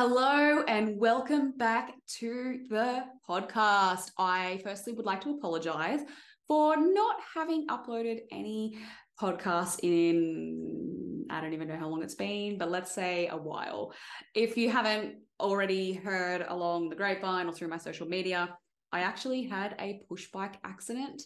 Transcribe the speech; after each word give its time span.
Hello 0.00 0.62
and 0.68 0.96
welcome 0.96 1.50
back 1.56 1.92
to 2.06 2.60
the 2.70 3.02
podcast. 3.28 4.12
I 4.16 4.60
firstly 4.62 4.92
would 4.92 5.04
like 5.04 5.20
to 5.22 5.30
apologize 5.30 5.98
for 6.46 6.76
not 6.76 7.16
having 7.34 7.66
uploaded 7.66 8.20
any 8.30 8.78
podcasts 9.20 9.80
in, 9.82 11.26
I 11.28 11.40
don't 11.40 11.52
even 11.52 11.66
know 11.66 11.76
how 11.76 11.88
long 11.88 12.04
it's 12.04 12.14
been, 12.14 12.58
but 12.58 12.70
let's 12.70 12.92
say 12.92 13.26
a 13.26 13.36
while. 13.36 13.92
If 14.36 14.56
you 14.56 14.70
haven't 14.70 15.16
already 15.40 15.94
heard 15.94 16.46
along 16.48 16.90
the 16.90 16.94
grapevine 16.94 17.48
or 17.48 17.52
through 17.52 17.66
my 17.66 17.78
social 17.78 18.06
media, 18.06 18.56
I 18.92 19.00
actually 19.00 19.48
had 19.48 19.74
a 19.80 20.02
push 20.08 20.30
bike 20.30 20.60
accident, 20.62 21.20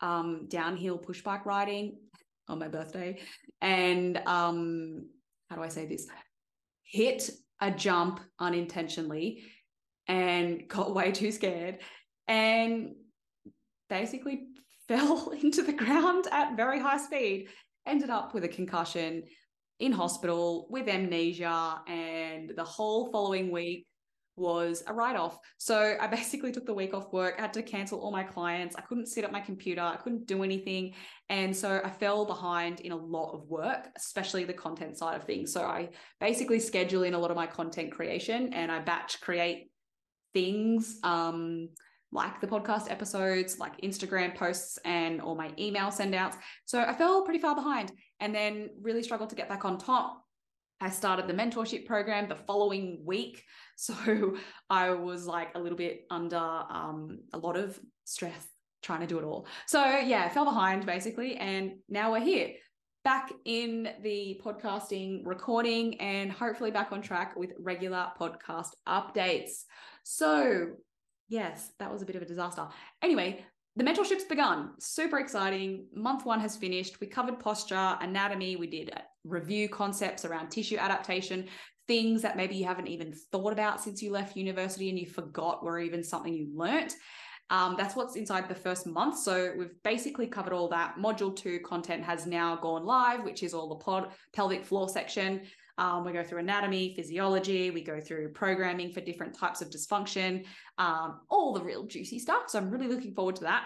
um, 0.00 0.46
downhill 0.46 0.96
push 0.96 1.22
bike 1.22 1.44
riding 1.44 1.96
on 2.46 2.60
my 2.60 2.68
birthday. 2.68 3.18
And 3.60 4.16
um, 4.26 5.08
how 5.50 5.56
do 5.56 5.62
I 5.64 5.68
say 5.68 5.86
this? 5.86 6.06
Hit 6.84 7.28
a 7.62 7.70
jump 7.70 8.20
unintentionally 8.38 9.44
and 10.08 10.68
got 10.68 10.94
way 10.94 11.12
too 11.12 11.32
scared 11.32 11.78
and 12.28 12.90
basically 13.88 14.48
fell 14.88 15.30
into 15.42 15.62
the 15.62 15.72
ground 15.72 16.26
at 16.30 16.56
very 16.56 16.78
high 16.78 16.98
speed. 16.98 17.48
Ended 17.86 18.10
up 18.10 18.34
with 18.34 18.44
a 18.44 18.48
concussion 18.48 19.24
in 19.80 19.90
hospital 19.90 20.68
with 20.70 20.86
amnesia 20.86 21.80
and 21.88 22.52
the 22.54 22.62
whole 22.62 23.10
following 23.10 23.50
week 23.50 23.86
was 24.36 24.82
a 24.86 24.94
write 24.94 25.16
off. 25.16 25.38
So 25.58 25.96
I 26.00 26.06
basically 26.18 26.52
took 26.52 26.66
the 26.66 26.74
week 26.74 26.94
off 26.94 27.12
work, 27.12 27.36
I 27.38 27.42
had 27.42 27.52
to 27.54 27.62
cancel 27.62 28.00
all 28.00 28.12
my 28.12 28.22
clients. 28.22 28.76
I 28.76 28.80
couldn't 28.82 29.06
sit 29.06 29.24
at 29.24 29.32
my 29.32 29.40
computer, 29.40 29.82
I 29.82 29.96
couldn't 29.96 30.26
do 30.26 30.42
anything. 30.42 30.94
And 31.28 31.56
so 31.56 31.80
I 31.84 31.90
fell 31.90 32.24
behind 32.24 32.80
in 32.80 32.92
a 32.92 32.96
lot 32.96 33.32
of 33.32 33.48
work, 33.48 33.88
especially 33.96 34.44
the 34.44 34.52
content 34.52 34.98
side 34.98 35.16
of 35.16 35.24
things. 35.24 35.52
So 35.52 35.62
I 35.62 35.90
basically 36.20 36.60
schedule 36.60 37.04
in 37.04 37.14
a 37.14 37.18
lot 37.18 37.30
of 37.30 37.36
my 37.36 37.46
content 37.46 37.92
creation 37.92 38.52
and 38.52 38.70
I 38.70 38.80
batch 38.80 39.20
create 39.20 39.70
things 40.34 40.98
um, 41.02 41.68
like 42.12 42.40
the 42.40 42.46
podcast 42.46 42.90
episodes, 42.90 43.58
like 43.58 43.80
Instagram 43.80 44.34
posts 44.34 44.78
and 44.84 45.20
all 45.20 45.34
my 45.34 45.50
email 45.58 45.90
send 45.90 46.14
outs. 46.14 46.36
So 46.66 46.80
I 46.82 46.92
fell 46.92 47.24
pretty 47.24 47.40
far 47.40 47.54
behind 47.54 47.90
and 48.20 48.34
then 48.34 48.70
really 48.80 49.02
struggled 49.02 49.30
to 49.30 49.36
get 49.36 49.48
back 49.48 49.64
on 49.64 49.78
top 49.78 50.22
I 50.82 50.90
started 50.90 51.28
the 51.28 51.32
mentorship 51.32 51.86
program 51.86 52.28
the 52.28 52.36
following 52.36 53.02
week. 53.04 53.42
So 53.74 54.36
I 54.70 54.90
was 54.90 55.26
like 55.26 55.48
a 55.56 55.58
little 55.58 55.78
bit 55.78 56.02
under 56.08 56.36
um, 56.36 57.18
a 57.32 57.38
lot 57.38 57.56
of 57.56 57.80
stress 58.04 58.46
trying 58.80 59.00
to 59.00 59.08
do 59.08 59.18
it 59.18 59.24
all. 59.24 59.48
So 59.66 59.84
yeah, 59.84 60.28
fell 60.28 60.44
behind 60.44 60.86
basically. 60.86 61.36
And 61.36 61.78
now 61.88 62.12
we're 62.12 62.20
here 62.20 62.50
back 63.02 63.32
in 63.44 63.88
the 64.02 64.40
podcasting 64.44 65.22
recording 65.24 66.00
and 66.00 66.30
hopefully 66.30 66.70
back 66.70 66.92
on 66.92 67.02
track 67.02 67.34
with 67.34 67.54
regular 67.58 68.06
podcast 68.20 68.68
updates. 68.86 69.64
So, 70.04 70.68
yes, 71.28 71.72
that 71.80 71.92
was 71.92 72.02
a 72.02 72.06
bit 72.06 72.14
of 72.14 72.22
a 72.22 72.26
disaster. 72.26 72.68
Anyway, 73.02 73.44
the 73.74 73.82
mentorship's 73.82 74.24
begun. 74.24 74.74
Super 74.78 75.18
exciting. 75.18 75.86
Month 75.92 76.24
one 76.24 76.38
has 76.38 76.56
finished. 76.56 77.00
We 77.00 77.08
covered 77.08 77.40
posture, 77.40 77.96
anatomy. 78.00 78.54
We 78.54 78.68
did 78.68 78.90
review 79.24 79.68
concepts 79.68 80.24
around 80.24 80.50
tissue 80.50 80.76
adaptation, 80.76 81.46
things 81.88 82.22
that 82.22 82.36
maybe 82.36 82.54
you 82.54 82.64
haven't 82.64 82.88
even 82.88 83.12
thought 83.32 83.52
about 83.52 83.82
since 83.82 84.02
you 84.02 84.10
left 84.10 84.36
university 84.36 84.88
and 84.88 84.98
you 84.98 85.06
forgot 85.06 85.64
were 85.64 85.80
even 85.80 86.02
something 86.02 86.32
you 86.32 86.48
learnt. 86.54 86.94
Um, 87.50 87.74
that's 87.76 87.94
what's 87.94 88.16
inside 88.16 88.48
the 88.48 88.54
first 88.54 88.86
month. 88.86 89.18
So 89.18 89.52
we've 89.58 89.74
basically 89.82 90.26
covered 90.26 90.54
all 90.54 90.68
that. 90.68 90.94
Module 90.98 91.36
two 91.36 91.60
content 91.60 92.02
has 92.02 92.26
now 92.26 92.56
gone 92.56 92.86
live, 92.86 93.24
which 93.24 93.42
is 93.42 93.52
all 93.52 93.68
the 93.68 93.84
pod 93.84 94.12
pelvic 94.32 94.64
floor 94.64 94.88
section. 94.88 95.42
Um, 95.78 96.04
we 96.04 96.12
go 96.12 96.22
through 96.22 96.38
anatomy, 96.38 96.94
physiology, 96.94 97.70
we 97.70 97.82
go 97.82 98.00
through 98.00 98.32
programming 98.32 98.92
for 98.92 99.00
different 99.00 99.36
types 99.36 99.60
of 99.60 99.68
dysfunction, 99.70 100.44
um, 100.78 101.20
all 101.28 101.52
the 101.52 101.62
real 101.62 101.86
juicy 101.86 102.18
stuff. 102.18 102.44
So 102.48 102.58
I'm 102.58 102.70
really 102.70 102.88
looking 102.88 103.14
forward 103.14 103.36
to 103.36 103.44
that. 103.44 103.64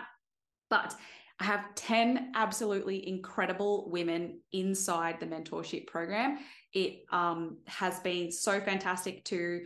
But 0.71 0.95
I 1.39 1.45
have 1.45 1.75
10 1.75 2.33
absolutely 2.35 3.07
incredible 3.09 3.91
women 3.91 4.41
inside 4.53 5.21
the 5.21 5.27
mentorship 5.27 5.87
program. 5.87 6.39
It 6.73 7.05
um, 7.11 7.59
has 7.67 8.01
been 8.01 8.33
so 8.33 8.61
fantastic 8.61 9.25
to 9.27 9.63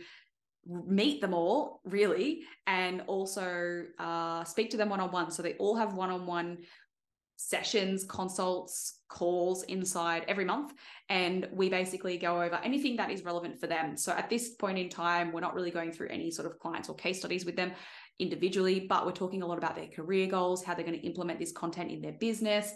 meet 0.65 1.21
them 1.21 1.33
all, 1.33 1.81
really, 1.85 2.41
and 2.67 3.01
also 3.07 3.85
uh, 3.97 4.43
speak 4.43 4.69
to 4.71 4.77
them 4.77 4.89
one 4.89 4.99
on 4.99 5.11
one. 5.11 5.31
So 5.31 5.41
they 5.41 5.53
all 5.53 5.75
have 5.75 5.93
one 5.93 6.09
on 6.09 6.25
one 6.25 6.59
sessions, 7.37 8.03
consults, 8.03 8.99
calls 9.09 9.63
inside 9.63 10.23
every 10.27 10.45
month. 10.45 10.73
And 11.09 11.47
we 11.51 11.69
basically 11.69 12.17
go 12.17 12.41
over 12.41 12.55
anything 12.63 12.95
that 12.97 13.09
is 13.09 13.23
relevant 13.23 13.59
for 13.59 13.65
them. 13.65 13.97
So 13.97 14.11
at 14.11 14.29
this 14.29 14.49
point 14.49 14.77
in 14.77 14.89
time, 14.89 15.31
we're 15.31 15.41
not 15.41 15.55
really 15.55 15.71
going 15.71 15.91
through 15.91 16.09
any 16.09 16.29
sort 16.29 16.45
of 16.45 16.59
clients 16.59 16.87
or 16.87 16.95
case 16.95 17.19
studies 17.19 17.43
with 17.43 17.55
them 17.55 17.71
individually, 18.21 18.79
but 18.87 19.05
we're 19.05 19.11
talking 19.11 19.41
a 19.41 19.47
lot 19.47 19.57
about 19.57 19.75
their 19.75 19.87
career 19.87 20.27
goals, 20.27 20.63
how 20.63 20.73
they're 20.73 20.85
going 20.85 20.99
to 20.99 21.05
implement 21.05 21.39
this 21.39 21.51
content 21.51 21.91
in 21.91 22.01
their 22.01 22.13
business 22.13 22.73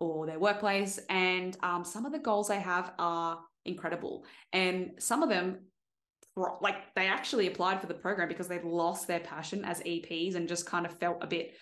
or 0.00 0.26
their 0.26 0.38
workplace. 0.38 0.98
And 1.08 1.56
um, 1.62 1.84
some 1.84 2.04
of 2.04 2.12
the 2.12 2.18
goals 2.18 2.48
they 2.48 2.60
have 2.60 2.92
are 2.98 3.38
incredible. 3.64 4.24
And 4.52 4.92
some 4.98 5.22
of 5.22 5.28
them, 5.28 5.60
like 6.60 6.94
they 6.94 7.06
actually 7.06 7.46
applied 7.48 7.80
for 7.80 7.86
the 7.86 7.94
program 7.94 8.28
because 8.28 8.48
they'd 8.48 8.64
lost 8.64 9.08
their 9.08 9.20
passion 9.20 9.64
as 9.64 9.80
EPs 9.80 10.34
and 10.34 10.48
just 10.48 10.66
kind 10.66 10.86
of 10.86 10.96
felt 10.98 11.18
a 11.22 11.26
bit 11.26 11.54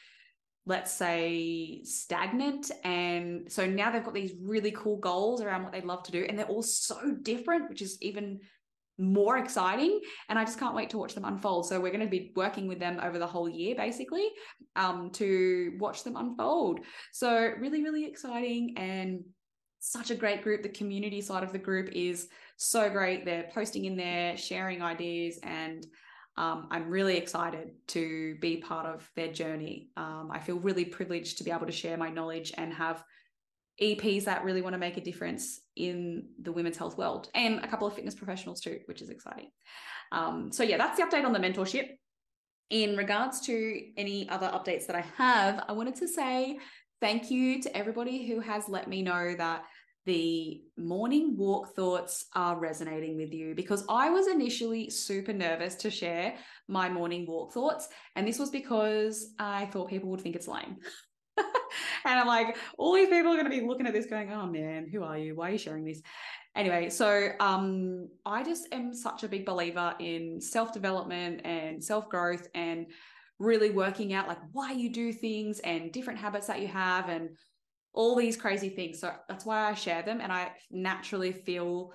let's 0.68 0.92
say 0.92 1.80
stagnant 1.84 2.72
and 2.82 3.50
so 3.50 3.64
now 3.66 3.90
they've 3.90 4.04
got 4.04 4.12
these 4.12 4.32
really 4.42 4.72
cool 4.72 4.96
goals 4.96 5.40
around 5.40 5.62
what 5.62 5.72
they'd 5.72 5.84
love 5.84 6.02
to 6.02 6.10
do 6.10 6.26
and 6.28 6.36
they're 6.36 6.46
all 6.46 6.62
so 6.62 6.98
different 7.22 7.68
which 7.68 7.80
is 7.80 7.96
even 8.02 8.40
more 8.98 9.36
exciting 9.36 10.00
and 10.28 10.38
i 10.38 10.44
just 10.44 10.58
can't 10.58 10.74
wait 10.74 10.90
to 10.90 10.98
watch 10.98 11.14
them 11.14 11.24
unfold. 11.24 11.66
So 11.66 11.80
we're 11.80 11.92
going 11.92 12.00
to 12.04 12.10
be 12.10 12.32
working 12.34 12.66
with 12.66 12.78
them 12.78 12.98
over 13.02 13.18
the 13.18 13.26
whole 13.26 13.48
year 13.48 13.74
basically 13.76 14.28
um, 14.74 15.10
to 15.12 15.76
watch 15.78 16.04
them 16.04 16.16
unfold. 16.16 16.80
So 17.12 17.52
really 17.58 17.82
really 17.82 18.06
exciting 18.06 18.74
and 18.76 19.24
such 19.78 20.10
a 20.10 20.14
great 20.14 20.42
group. 20.42 20.62
The 20.62 20.68
community 20.68 21.20
side 21.20 21.44
of 21.44 21.52
the 21.52 21.58
group 21.58 21.90
is 21.92 22.28
so 22.56 22.90
great. 22.90 23.24
They're 23.24 23.50
posting 23.54 23.84
in 23.84 23.96
there 23.96 24.36
sharing 24.36 24.82
ideas 24.82 25.38
and 25.42 25.86
um, 26.38 26.68
I'm 26.70 26.90
really 26.90 27.16
excited 27.16 27.70
to 27.88 28.36
be 28.40 28.58
part 28.58 28.86
of 28.86 29.08
their 29.16 29.32
journey. 29.32 29.88
Um, 29.96 30.30
I 30.32 30.38
feel 30.38 30.58
really 30.58 30.84
privileged 30.84 31.38
to 31.38 31.44
be 31.44 31.50
able 31.50 31.66
to 31.66 31.72
share 31.72 31.96
my 31.96 32.10
knowledge 32.10 32.52
and 32.56 32.74
have 32.74 33.02
EPs 33.80 34.24
that 34.24 34.44
really 34.44 34.62
want 34.62 34.74
to 34.74 34.78
make 34.78 34.96
a 34.96 35.02
difference 35.02 35.60
in 35.76 36.28
the 36.40 36.52
women's 36.52 36.78
health 36.78 36.96
world 36.96 37.28
and 37.34 37.62
a 37.62 37.68
couple 37.68 37.86
of 37.86 37.94
fitness 37.94 38.14
professionals 38.14 38.60
too, 38.60 38.80
which 38.86 39.02
is 39.02 39.10
exciting. 39.10 39.50
Um, 40.12 40.50
so, 40.52 40.62
yeah, 40.62 40.78
that's 40.78 40.98
the 40.98 41.04
update 41.04 41.24
on 41.24 41.32
the 41.32 41.38
mentorship. 41.38 41.88
In 42.70 42.96
regards 42.96 43.40
to 43.42 43.80
any 43.96 44.28
other 44.28 44.48
updates 44.48 44.86
that 44.86 44.96
I 44.96 45.04
have, 45.16 45.64
I 45.68 45.72
wanted 45.72 45.96
to 45.96 46.08
say 46.08 46.58
thank 47.00 47.30
you 47.30 47.62
to 47.62 47.76
everybody 47.76 48.26
who 48.26 48.40
has 48.40 48.68
let 48.68 48.88
me 48.88 49.02
know 49.02 49.34
that 49.36 49.64
the 50.06 50.62
morning 50.76 51.36
walk 51.36 51.74
thoughts 51.74 52.26
are 52.34 52.58
resonating 52.58 53.16
with 53.16 53.34
you 53.34 53.54
because 53.54 53.84
I 53.88 54.08
was 54.08 54.28
initially 54.28 54.88
super 54.88 55.32
nervous 55.32 55.74
to 55.76 55.90
share 55.90 56.36
my 56.68 56.88
morning 56.88 57.26
walk 57.26 57.52
thoughts. 57.52 57.88
And 58.14 58.26
this 58.26 58.38
was 58.38 58.50
because 58.50 59.34
I 59.38 59.66
thought 59.66 59.90
people 59.90 60.10
would 60.10 60.20
think 60.20 60.36
it's 60.36 60.48
lame. 60.48 60.76
and 62.04 62.18
I'm 62.18 62.26
like, 62.26 62.56
all 62.78 62.94
these 62.94 63.08
people 63.08 63.32
are 63.32 63.36
going 63.36 63.50
to 63.50 63.50
be 63.50 63.66
looking 63.66 63.86
at 63.86 63.92
this 63.92 64.06
going, 64.06 64.32
oh 64.32 64.46
man, 64.46 64.88
who 64.90 65.02
are 65.02 65.18
you? 65.18 65.34
Why 65.34 65.48
are 65.48 65.52
you 65.52 65.58
sharing 65.58 65.84
this? 65.84 66.02
Anyway, 66.54 66.88
so 66.88 67.30
um, 67.38 68.08
I 68.24 68.42
just 68.42 68.68
am 68.72 68.94
such 68.94 69.24
a 69.24 69.28
big 69.28 69.44
believer 69.44 69.94
in 70.00 70.40
self 70.40 70.72
development 70.72 71.42
and 71.44 71.82
self 71.82 72.08
growth 72.08 72.48
and 72.54 72.86
really 73.38 73.70
working 73.70 74.14
out 74.14 74.28
like 74.28 74.38
why 74.52 74.72
you 74.72 74.90
do 74.90 75.12
things 75.12 75.58
and 75.60 75.92
different 75.92 76.18
habits 76.18 76.46
that 76.46 76.60
you 76.60 76.68
have 76.68 77.10
and 77.10 77.30
all 77.92 78.16
these 78.16 78.36
crazy 78.36 78.70
things. 78.70 79.00
So 79.00 79.12
that's 79.28 79.44
why 79.44 79.68
I 79.68 79.74
share 79.74 80.02
them. 80.02 80.20
And 80.20 80.32
I 80.32 80.52
naturally 80.70 81.32
feel 81.32 81.92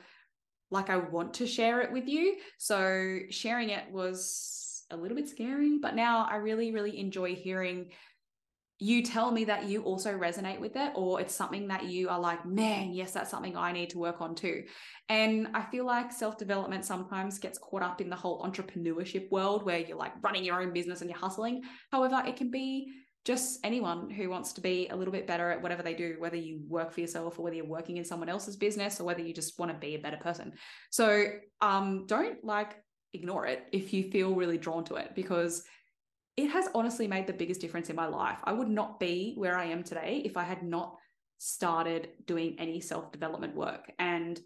like 0.70 0.90
I 0.90 0.98
want 0.98 1.36
to 1.36 1.48
share 1.48 1.82
it 1.82 1.92
with 1.92 2.08
you. 2.08 2.38
So 2.58 3.20
sharing 3.30 3.70
it 3.70 3.92
was 3.92 4.84
a 4.92 4.98
little 4.98 5.16
bit 5.16 5.30
scary, 5.30 5.80
but 5.82 5.96
now 5.96 6.28
I 6.30 6.36
really, 6.36 6.72
really 6.72 7.00
enjoy 7.00 7.36
hearing 7.36 7.92
you 8.82 9.04
tell 9.04 9.30
me 9.30 9.44
that 9.44 9.66
you 9.66 9.84
also 9.84 10.12
resonate 10.12 10.60
with 10.60 10.76
it 10.76 10.92
or 10.96 11.22
it's 11.22 11.36
something 11.36 11.68
that 11.68 11.86
you 11.86 12.10
are 12.10 12.20
like 12.20 12.44
man 12.48 12.92
yes 12.92 13.12
that's 13.12 13.30
something 13.30 13.56
i 13.56 13.72
need 13.72 13.92
to 13.92 14.00
work 14.00 14.22
on 14.22 14.34
too. 14.34 14.64
And 15.08 15.50
i 15.54 15.62
feel 15.62 15.86
like 15.86 16.12
self-development 16.12 16.84
sometimes 16.84 17.38
gets 17.38 17.60
caught 17.60 17.84
up 17.84 18.02
in 18.02 18.10
the 18.10 18.16
whole 18.16 18.44
entrepreneurship 18.44 19.30
world 19.30 19.64
where 19.64 19.78
you're 19.78 19.98
like 19.98 20.14
running 20.24 20.44
your 20.44 20.60
own 20.60 20.74
business 20.74 21.02
and 21.02 21.12
you're 21.12 21.20
hustling. 21.20 21.62
However 21.92 22.24
it 22.26 22.38
can 22.38 22.50
be 22.50 22.92
just 23.24 23.60
anyone 23.64 24.10
who 24.10 24.32
wants 24.32 24.52
to 24.54 24.62
be 24.62 24.88
a 24.90 24.96
little 24.96 25.12
bit 25.12 25.28
better 25.28 25.52
at 25.52 25.62
whatever 25.62 25.84
they 25.84 25.94
do 25.94 26.16
whether 26.18 26.36
you 26.36 26.62
work 26.68 26.92
for 26.92 27.02
yourself 27.02 27.38
or 27.38 27.44
whether 27.44 27.56
you're 27.56 27.66
working 27.68 27.98
in 27.98 28.04
someone 28.04 28.30
else's 28.30 28.58
business 28.58 29.00
or 29.00 29.04
whether 29.04 29.22
you 29.22 29.32
just 29.32 29.60
want 29.60 29.72
to 29.72 29.78
be 29.78 29.94
a 29.94 30.00
better 30.00 30.18
person. 30.18 30.54
So 30.90 31.28
um 31.62 32.08
don't 32.08 32.44
like 32.44 32.78
ignore 33.14 33.46
it 33.46 33.64
if 33.72 33.94
you 33.94 34.10
feel 34.10 34.34
really 34.34 34.58
drawn 34.58 34.84
to 34.86 34.96
it 34.96 35.12
because 35.14 35.64
it 36.38 36.50
has 36.50 36.70
honestly 36.74 37.08
made 37.08 37.28
the 37.28 37.34
biggest 37.34 37.62
difference 37.62 37.90
in 37.90 37.96
my 37.96 38.08
life. 38.08 38.38
I 38.44 38.54
would 38.54 38.70
not 38.70 39.00
be 39.00 39.34
where 39.38 39.58
I 39.58 39.66
am 39.66 39.84
today 39.84 40.22
if 40.26 40.38
I 40.38 40.44
had 40.44 40.64
not 40.64 40.96
started 41.38 42.10
doing 42.26 42.56
any 42.60 42.80
self 42.80 43.12
development 43.12 43.56
work. 43.56 43.92
And 44.00 44.40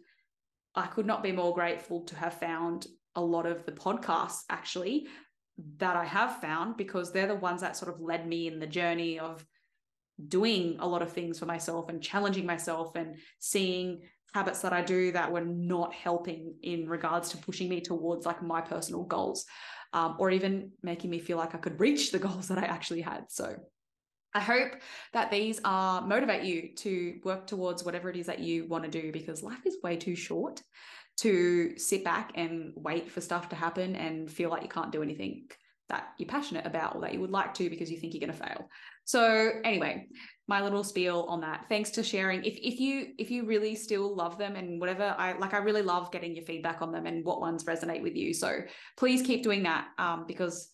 I 0.74 0.88
could 0.88 1.06
not 1.06 1.24
be 1.24 1.32
more 1.32 1.54
grateful 1.54 2.02
to 2.06 2.16
have 2.16 2.40
found 2.40 2.88
a 3.16 3.22
lot 3.22 3.46
of 3.46 3.66
the 3.66 3.72
podcasts 3.72 4.42
actually 4.50 5.08
that 5.78 5.96
I 5.96 6.04
have 6.04 6.42
found 6.42 6.76
because 6.76 7.12
they're 7.12 7.28
the 7.28 7.36
ones 7.36 7.62
that 7.62 7.78
sort 7.78 7.94
of 7.94 8.02
led 8.02 8.28
me 8.28 8.48
in 8.48 8.60
the 8.60 8.68
journey 8.68 9.20
of 9.20 9.46
doing 10.28 10.78
a 10.80 10.88
lot 10.88 11.02
of 11.02 11.14
things 11.14 11.40
for 11.40 11.46
myself 11.46 11.90
and 11.90 12.02
challenging 12.02 12.46
myself 12.46 12.96
and 12.96 13.16
seeing 13.40 14.02
habits 14.34 14.62
that 14.62 14.74
I 14.74 14.82
do 14.82 15.14
that 15.14 15.32
were 15.32 15.46
not 15.46 15.94
helping 15.94 16.56
in 16.62 16.90
regards 16.90 17.30
to 17.30 17.38
pushing 17.38 17.70
me 17.70 17.80
towards 17.80 18.26
like 18.26 18.42
my 18.42 18.60
personal 18.60 19.04
goals 19.04 19.46
um, 19.94 20.16
or 20.20 20.32
even 20.32 20.72
making 20.84 21.10
me 21.10 21.20
feel 21.20 21.38
like 21.38 21.56
I 21.56 21.60
could 21.60 21.80
reach 21.80 22.12
the 22.12 22.20
goals 22.28 22.48
that 22.48 22.58
I 22.58 22.64
actually 22.66 23.02
had. 23.02 23.26
So 23.30 23.56
I 24.34 24.40
hope 24.42 24.74
that 25.14 25.32
these 25.32 25.62
are 25.64 26.02
motivate 26.02 26.44
you 26.44 26.76
to 26.78 27.20
work 27.24 27.48
towards 27.48 27.84
whatever 27.84 28.10
it 28.10 28.18
is 28.18 28.26
that 28.26 28.40
you 28.40 28.68
want 28.68 28.84
to 28.84 28.90
do 28.90 29.12
because 29.12 29.42
life 29.42 29.66
is 29.66 29.78
way 29.82 29.96
too 29.96 30.16
short 30.16 30.62
to 31.18 31.78
sit 31.78 32.04
back 32.04 32.32
and 32.36 32.74
wait 32.76 33.10
for 33.10 33.22
stuff 33.22 33.48
to 33.50 33.56
happen 33.56 33.96
and 33.96 34.30
feel 34.30 34.50
like 34.50 34.64
you 34.64 34.70
can't 34.70 34.92
do 34.92 35.02
anything 35.02 35.48
that 35.88 36.08
you're 36.18 36.28
passionate 36.28 36.66
about 36.66 36.96
or 36.96 37.02
that 37.02 37.14
you 37.14 37.22
would 37.22 37.32
like 37.32 37.54
to 37.54 37.70
because 37.70 37.90
you 37.90 37.98
think 37.98 38.14
you're 38.14 38.28
going 38.28 38.38
to 38.38 38.46
fail. 38.46 38.70
So 39.06 39.52
anyway, 39.64 40.08
my 40.48 40.62
little 40.62 40.84
spiel 40.84 41.26
on 41.28 41.42
that. 41.42 41.66
Thanks 41.70 41.90
to 41.92 42.04
sharing. 42.04 42.44
If 42.44 42.56
if 42.62 42.80
you 42.80 43.14
if 43.18 43.32
you 43.32 43.46
really 43.46 43.76
still 43.76 44.16
love 44.16 44.38
them 44.38 44.56
and 44.56 44.80
whatever, 44.80 45.16
I 45.18 45.38
like 45.38 45.54
I 45.54 45.58
really 45.58 45.82
love 45.82 46.12
getting 46.12 46.36
your 46.36 46.46
feedback 46.46 46.82
on 46.82 46.92
them 46.92 47.06
and 47.06 47.26
what 47.26 47.42
ones 47.42 47.64
resonate 47.64 48.02
with 48.02 48.16
you. 48.16 48.34
So 48.34 48.62
please 48.98 49.22
keep 49.22 49.44
doing 49.44 49.64
that 49.64 49.88
um, 49.98 50.26
because 50.28 50.70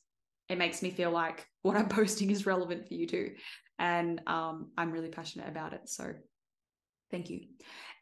it 0.50 0.58
makes 0.58 0.82
me 0.82 0.92
feel 0.92 1.12
like 1.12 1.48
what 1.62 1.78
I'm 1.78 1.90
posting 1.90 2.30
is 2.30 2.46
relevant 2.46 2.88
for 2.88 2.94
you 2.94 3.08
too. 3.08 3.32
And 3.80 4.22
um, 4.28 4.72
I'm 4.78 4.92
really 4.92 5.10
passionate 5.10 5.48
about 5.48 5.74
it. 5.74 5.88
So 5.88 6.14
thank 7.12 7.30
you. 7.30 7.42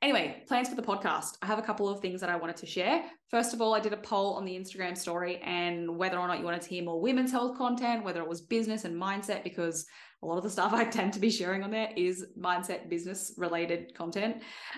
Anyway, 0.02 0.44
plans 0.48 0.70
for 0.70 0.76
the 0.76 0.82
podcast. 0.82 1.38
I 1.42 1.46
have 1.46 1.60
a 1.60 1.62
couple 1.62 1.90
of 1.90 2.00
things 2.00 2.22
that 2.22 2.30
I 2.30 2.38
wanted 2.38 2.56
to 2.58 2.66
share. 2.66 3.04
First 3.30 3.54
of 3.54 3.62
all, 3.62 3.74
I 3.74 3.82
did 3.82 3.92
a 3.92 3.98
poll 3.98 4.36
on 4.36 4.46
the 4.46 4.58
Instagram 4.58 4.98
story 4.98 5.42
and 5.44 5.98
whether 5.98 6.18
or 6.18 6.26
not 6.26 6.40
you 6.40 6.46
wanted 6.46 6.62
to 6.62 6.70
hear 6.70 6.84
more 6.84 7.02
women's 7.02 7.32
health 7.32 7.58
content, 7.58 8.06
whether 8.06 8.22
it 8.22 8.30
was 8.30 8.40
business 8.40 8.86
and 8.86 8.96
mindset, 8.96 9.44
because 9.44 9.86
a 10.24 10.26
lot 10.26 10.38
of 10.38 10.44
the 10.44 10.50
stuff 10.50 10.72
I 10.72 10.86
tend 10.90 11.14
to 11.14 11.20
be 11.20 11.30
sharing 11.30 11.64
on 11.64 11.72
there 11.72 11.90
is 11.98 12.26
mindset, 12.40 12.90
business 12.90 13.34
related 13.38 13.94
content. 13.94 14.38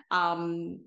Um, 0.09 0.79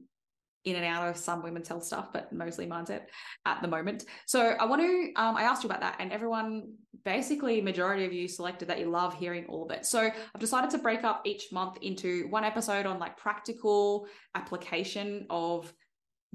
in 0.65 0.77
and 0.77 0.85
out 0.85 1.09
of 1.09 1.17
some 1.17 1.43
women's 1.43 1.69
health 1.69 1.85
stuff, 1.85 2.13
but 2.13 2.33
mostly 2.33 2.67
mindset 2.67 3.03
at 3.45 3.61
the 3.61 3.69
moment. 3.69 4.05
So 4.27 4.41
I 4.59 4.65
want 4.65 4.81
to, 4.83 5.13
um, 5.21 5.37
I 5.37 5.43
asked 5.43 5.63
you 5.63 5.69
about 5.69 5.81
that, 5.81 5.97
and 5.99 6.11
everyone, 6.11 6.75
basically, 7.05 7.61
majority 7.61 8.05
of 8.05 8.13
you 8.13 8.29
selected 8.29 8.69
that 8.69 8.79
you 8.79 8.89
love 8.89 9.15
hearing 9.15 9.45
all 9.47 9.65
of 9.65 9.71
it. 9.71 9.85
So 9.85 10.01
I've 10.01 10.41
decided 10.41 10.71
to 10.71 10.79
break 10.79 11.05
up 11.05 11.23
each 11.25 11.53
month 11.53 11.79
into 11.83 12.27
one 12.29 12.45
episode 12.45 12.87
on 12.87 12.99
like 12.99 13.17
practical 13.17 14.09
application 14.35 15.27
of 15.29 15.73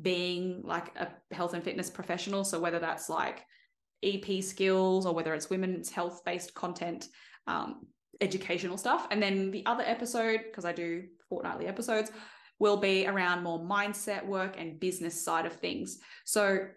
being 0.01 0.61
like 0.63 0.95
a 0.95 1.09
health 1.33 1.53
and 1.53 1.63
fitness 1.63 1.89
professional. 1.89 2.43
So 2.43 2.59
whether 2.59 2.79
that's 2.79 3.09
like 3.09 3.45
EP 4.03 4.43
skills 4.43 5.05
or 5.05 5.13
whether 5.13 5.33
it's 5.33 5.49
women's 5.49 5.89
health 5.89 6.23
based 6.23 6.53
content, 6.53 7.07
um, 7.47 7.87
educational 8.21 8.77
stuff. 8.77 9.07
And 9.11 9.21
then 9.21 9.51
the 9.51 9.65
other 9.65 9.83
episode, 9.85 10.41
because 10.45 10.65
I 10.65 10.71
do 10.71 11.03
fortnightly 11.29 11.67
episodes, 11.67 12.11
will 12.59 12.77
be 12.77 13.07
around 13.07 13.43
more 13.43 13.59
mindset 13.59 14.25
work 14.25 14.55
and 14.57 14.79
business 14.79 15.23
side 15.23 15.45
of 15.45 15.53
things. 15.53 15.99
So 16.25 16.67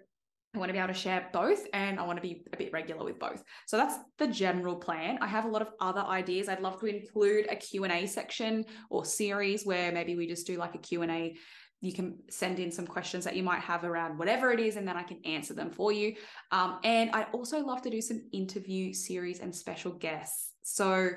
I 0.55 0.59
want 0.59 0.69
to 0.69 0.73
be 0.75 0.79
able 0.79 0.93
to 0.93 0.95
share 0.95 1.29
both 1.33 1.67
and 1.73 1.99
I 1.99 2.07
want 2.07 2.19
to 2.19 2.23
be 2.23 2.45
a 2.53 2.57
bit 2.57 2.73
regular 2.73 3.05
with 3.05 3.19
both. 3.19 3.43
So 3.67 3.77
that's 3.77 3.97
the 4.19 4.29
general 4.29 4.77
plan. 4.77 5.19
I 5.21 5.27
have 5.27 5.47
a 5.47 5.49
lot 5.49 5.63
of 5.63 5.69
other 5.81 6.03
ideas. 6.03 6.49
I'd 6.49 6.61
love 6.61 6.79
to 6.81 6.87
include 6.87 7.47
a 7.51 7.57
Q&A 7.57 8.07
section 8.07 8.67
or 8.91 9.05
series 9.05 9.65
where 9.65 9.91
maybe 9.93 10.15
we 10.15 10.27
just 10.27 10.47
do 10.47 10.59
like 10.59 10.75
a 10.75 10.79
Q&A 10.79 11.37
you 11.83 11.93
can 11.93 12.17
send 12.31 12.61
in 12.61 12.71
some 12.71 12.87
questions 12.87 13.25
that 13.25 13.35
you 13.35 13.43
might 13.43 13.61
have 13.61 13.83
around 13.83 14.17
whatever 14.17 14.53
it 14.53 14.61
is, 14.61 14.77
and 14.77 14.87
then 14.87 14.97
I 14.97 15.03
can 15.03 15.19
answer 15.25 15.53
them 15.53 15.69
for 15.69 15.91
you. 15.91 16.15
Um, 16.53 16.79
and 16.85 17.11
I 17.13 17.25
also 17.33 17.59
love 17.59 17.83
to 17.83 17.91
do 17.91 18.01
some 18.01 18.23
interview 18.33 18.95
series 18.95 19.41
and 19.41 19.53
special 19.53 19.91
guests. 19.93 20.53
So 20.63 21.11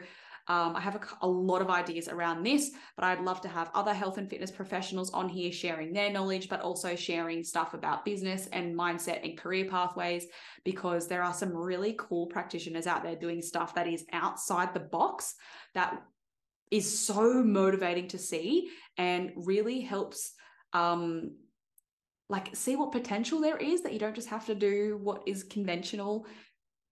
um, 0.47 0.75
I 0.75 0.79
have 0.79 0.95
a, 0.95 1.25
a, 1.25 1.27
lot 1.27 1.61
of 1.61 1.71
ideas 1.71 2.07
around 2.07 2.43
this, 2.43 2.71
but 2.95 3.03
I'd 3.03 3.21
love 3.21 3.41
to 3.41 3.47
have 3.47 3.71
other 3.73 3.95
health 3.95 4.19
and 4.19 4.29
fitness 4.29 4.51
professionals 4.51 5.11
on 5.11 5.27
here 5.27 5.51
sharing 5.51 5.91
their 5.91 6.11
knowledge, 6.11 6.49
but 6.49 6.61
also 6.61 6.95
sharing 6.95 7.43
stuff 7.43 7.73
about 7.73 8.05
business 8.05 8.47
and 8.53 8.77
mindset 8.77 9.23
and 9.23 9.37
career 9.37 9.65
pathways, 9.65 10.27
because 10.63 11.07
there 11.07 11.23
are 11.23 11.33
some 11.33 11.55
really 11.55 11.95
cool 11.97 12.27
practitioners 12.27 12.85
out 12.85 13.01
there 13.01 13.15
doing 13.15 13.41
stuff 13.41 13.73
that 13.73 13.87
is 13.87 14.05
outside 14.11 14.73
the 14.73 14.79
box 14.79 15.33
that 15.73 16.03
is 16.69 16.99
so 16.99 17.43
motivating 17.43 18.07
to 18.09 18.17
see 18.19 18.69
and 18.97 19.31
really 19.35 19.81
helps 19.81 20.33
um 20.73 21.31
like 22.27 22.55
see 22.55 22.75
what 22.75 22.91
potential 22.91 23.39
there 23.39 23.57
is 23.57 23.83
that 23.83 23.93
you 23.93 23.99
don't 23.99 24.15
just 24.15 24.29
have 24.29 24.47
to 24.47 24.55
do 24.55 24.99
what 25.01 25.21
is 25.27 25.43
conventional 25.43 26.25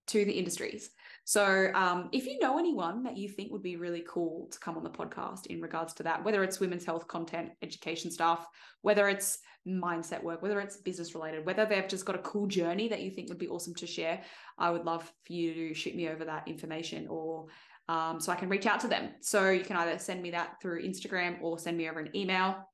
to 0.05 0.23
the 0.25 0.31
industries 0.31 0.91
so, 1.25 1.71
um, 1.73 2.09
if 2.11 2.25
you 2.25 2.37
know 2.39 2.57
anyone 2.59 3.03
that 3.03 3.17
you 3.17 3.29
think 3.29 3.51
would 3.51 3.63
be 3.63 3.77
really 3.77 4.03
cool 4.07 4.49
to 4.51 4.59
come 4.59 4.75
on 4.75 4.83
the 4.83 4.89
podcast 4.89 5.47
in 5.47 5.61
regards 5.61 5.93
to 5.95 6.03
that, 6.03 6.23
whether 6.23 6.43
it's 6.43 6.59
women's 6.59 6.83
health 6.83 7.07
content, 7.07 7.51
education 7.61 8.11
stuff, 8.11 8.45
whether 8.81 9.07
it's 9.07 9.39
mindset 9.65 10.21
work, 10.21 10.41
whether 10.41 10.59
it's 10.59 10.77
business 10.77 11.15
related, 11.15 11.45
whether 11.45 11.65
they've 11.65 11.87
just 11.87 12.05
got 12.05 12.15
a 12.15 12.19
cool 12.19 12.45
journey 12.45 12.89
that 12.89 13.01
you 13.01 13.09
think 13.09 13.29
would 13.29 13.37
be 13.37 13.47
awesome 13.47 13.73
to 13.75 13.87
share, 13.87 14.21
I 14.57 14.69
would 14.69 14.83
love 14.83 15.03
for 15.25 15.33
you 15.33 15.53
to 15.53 15.73
shoot 15.73 15.95
me 15.95 16.09
over 16.09 16.25
that 16.25 16.47
information 16.47 17.07
or 17.07 17.47
um, 17.87 18.19
so 18.19 18.31
I 18.31 18.35
can 18.35 18.49
reach 18.49 18.65
out 18.65 18.81
to 18.81 18.87
them. 18.87 19.11
So, 19.21 19.49
you 19.49 19.63
can 19.63 19.77
either 19.77 19.99
send 19.99 20.21
me 20.21 20.31
that 20.31 20.61
through 20.61 20.83
Instagram 20.83 21.41
or 21.41 21.57
send 21.57 21.77
me 21.77 21.89
over 21.89 21.99
an 21.99 22.15
email. 22.15 22.69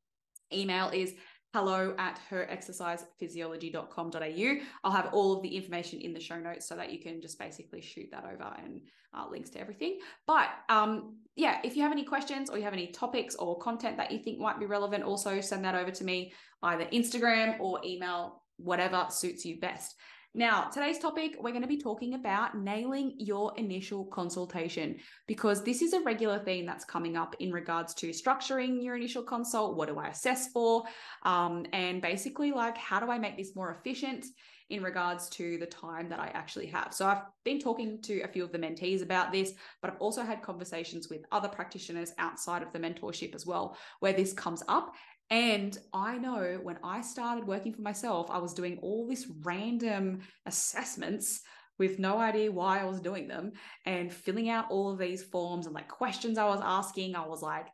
Email 0.51 0.89
is 0.89 1.13
hello 1.53 1.95
at 1.97 2.19
herexercisephysiology.com.au. 2.29 4.55
I'll 4.83 4.91
have 4.91 5.09
all 5.13 5.35
of 5.35 5.41
the 5.41 5.55
information 5.55 5.99
in 5.99 6.13
the 6.13 6.19
show 6.19 6.39
notes 6.39 6.67
so 6.67 6.75
that 6.75 6.91
you 6.91 6.99
can 6.99 7.19
just 7.21 7.39
basically 7.39 7.81
shoot 7.81 8.09
that 8.11 8.23
over 8.23 8.53
and 8.63 8.81
uh, 9.13 9.25
links 9.29 9.49
to 9.51 9.59
everything. 9.59 9.99
But 10.27 10.49
um, 10.69 11.17
yeah, 11.35 11.59
if 11.63 11.75
you 11.75 11.81
have 11.83 11.91
any 11.91 12.03
questions 12.03 12.51
or 12.51 12.57
you 12.57 12.63
have 12.63 12.73
any 12.73 12.87
topics 12.87 13.35
or 13.35 13.57
content 13.57 13.97
that 13.97 14.11
you 14.11 14.19
think 14.19 14.39
might 14.39 14.59
be 14.59 14.67
relevant, 14.67 15.03
also 15.03 15.41
send 15.41 15.65
that 15.65 15.75
over 15.75 15.91
to 15.91 16.03
me 16.03 16.33
either 16.61 16.85
Instagram 16.85 17.59
or 17.59 17.79
email, 17.83 18.43
whatever 18.57 19.07
suits 19.09 19.43
you 19.45 19.59
best. 19.59 19.95
Now, 20.35 20.65
today's 20.65 20.99
topic, 20.99 21.37
we're 21.39 21.49
going 21.49 21.63
to 21.63 21.67
be 21.67 21.81
talking 21.81 22.13
about 22.13 22.55
nailing 22.55 23.15
your 23.17 23.51
initial 23.57 24.05
consultation 24.05 24.97
because 25.25 25.63
this 25.63 25.81
is 25.81 25.93
a 25.93 26.01
regular 26.01 26.37
theme 26.37 26.67
that's 26.67 26.85
coming 26.85 27.17
up 27.17 27.35
in 27.39 27.51
regards 27.51 27.95
to 27.95 28.11
structuring 28.11 28.83
your 28.83 28.95
initial 28.95 29.23
consult. 29.23 29.75
What 29.75 29.89
do 29.89 29.97
I 29.97 30.09
assess 30.09 30.51
for? 30.51 30.83
Um, 31.23 31.65
and 31.73 31.99
basically, 31.99 32.51
like, 32.51 32.77
how 32.77 32.99
do 32.99 33.09
I 33.09 33.17
make 33.17 33.37
this 33.37 33.55
more 33.55 33.71
efficient? 33.71 34.25
in 34.69 34.83
regards 34.83 35.29
to 35.29 35.57
the 35.57 35.65
time 35.65 36.09
that 36.09 36.19
I 36.19 36.27
actually 36.27 36.67
have. 36.67 36.93
So 36.93 37.07
I've 37.07 37.23
been 37.43 37.59
talking 37.59 37.99
to 38.03 38.21
a 38.21 38.27
few 38.27 38.43
of 38.43 38.51
the 38.51 38.59
mentees 38.59 39.01
about 39.01 39.31
this, 39.31 39.53
but 39.81 39.89
I've 39.89 39.99
also 39.99 40.21
had 40.21 40.43
conversations 40.43 41.09
with 41.09 41.25
other 41.31 41.47
practitioners 41.47 42.13
outside 42.19 42.61
of 42.61 42.71
the 42.71 42.77
mentorship 42.77 43.33
as 43.33 43.47
well, 43.47 43.75
where 43.99 44.13
this 44.13 44.31
comes 44.31 44.61
up. 44.67 44.93
And 45.29 45.77
I 45.93 46.17
know 46.17 46.59
when 46.63 46.79
I 46.83 47.01
started 47.01 47.45
working 47.45 47.73
for 47.73 47.81
myself, 47.81 48.31
I 48.31 48.39
was 48.39 48.53
doing 48.53 48.79
all 48.81 49.07
this 49.07 49.27
random 49.43 50.21
assessments 50.45 51.41
with 51.77 51.99
no 51.99 52.17
idea 52.17 52.51
why 52.51 52.79
I 52.79 52.85
was 52.85 52.99
doing 52.99 53.27
them 53.27 53.53
and 53.85 54.11
filling 54.11 54.49
out 54.49 54.69
all 54.69 54.91
of 54.91 54.99
these 54.99 55.23
forms 55.23 55.65
and 55.65 55.75
like 55.75 55.87
questions 55.87 56.37
I 56.37 56.47
was 56.47 56.61
asking. 56.63 57.15
I 57.15 57.27
was 57.27 57.41
like, 57.41 57.67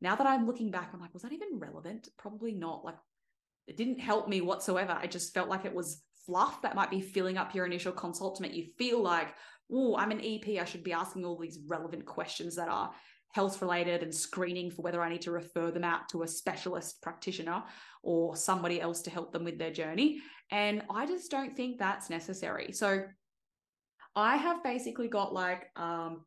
now 0.00 0.16
that 0.16 0.26
I'm 0.26 0.46
looking 0.46 0.70
back, 0.70 0.90
I'm 0.92 1.00
like, 1.00 1.12
was 1.12 1.22
that 1.22 1.32
even 1.32 1.58
relevant? 1.58 2.08
Probably 2.16 2.52
not. 2.52 2.84
Like, 2.84 2.96
it 3.66 3.76
didn't 3.76 4.00
help 4.00 4.28
me 4.28 4.40
whatsoever. 4.40 4.92
I 4.92 5.06
just 5.06 5.34
felt 5.34 5.48
like 5.48 5.64
it 5.64 5.74
was 5.74 6.02
fluff 6.26 6.62
that 6.62 6.74
might 6.74 6.90
be 6.90 7.00
filling 7.00 7.36
up 7.36 7.54
your 7.54 7.66
initial 7.66 7.92
consult 7.92 8.36
to 8.36 8.42
make 8.42 8.54
you 8.54 8.66
feel 8.78 9.02
like, 9.02 9.34
oh, 9.70 9.96
I'm 9.96 10.10
an 10.10 10.24
EP. 10.24 10.60
I 10.60 10.64
should 10.64 10.84
be 10.84 10.92
asking 10.92 11.24
all 11.24 11.38
these 11.38 11.58
relevant 11.68 12.06
questions 12.06 12.56
that 12.56 12.68
are 12.68 12.90
health 13.32 13.62
related 13.62 14.02
and 14.02 14.14
screening 14.14 14.70
for 14.70 14.82
whether 14.82 15.02
I 15.02 15.08
need 15.08 15.22
to 15.22 15.30
refer 15.30 15.70
them 15.70 15.84
out 15.84 16.08
to 16.10 16.22
a 16.22 16.28
specialist 16.28 17.00
practitioner 17.00 17.62
or 18.02 18.34
somebody 18.36 18.80
else 18.80 19.02
to 19.02 19.10
help 19.10 19.32
them 19.32 19.44
with 19.44 19.58
their 19.58 19.72
journey. 19.72 20.20
And 20.50 20.82
I 20.90 21.06
just 21.06 21.30
don't 21.30 21.56
think 21.56 21.78
that's 21.78 22.10
necessary. 22.10 22.72
So 22.72 23.04
I 24.16 24.36
have 24.36 24.64
basically 24.64 25.08
got 25.08 25.32
like 25.32 25.68
um, 25.76 26.24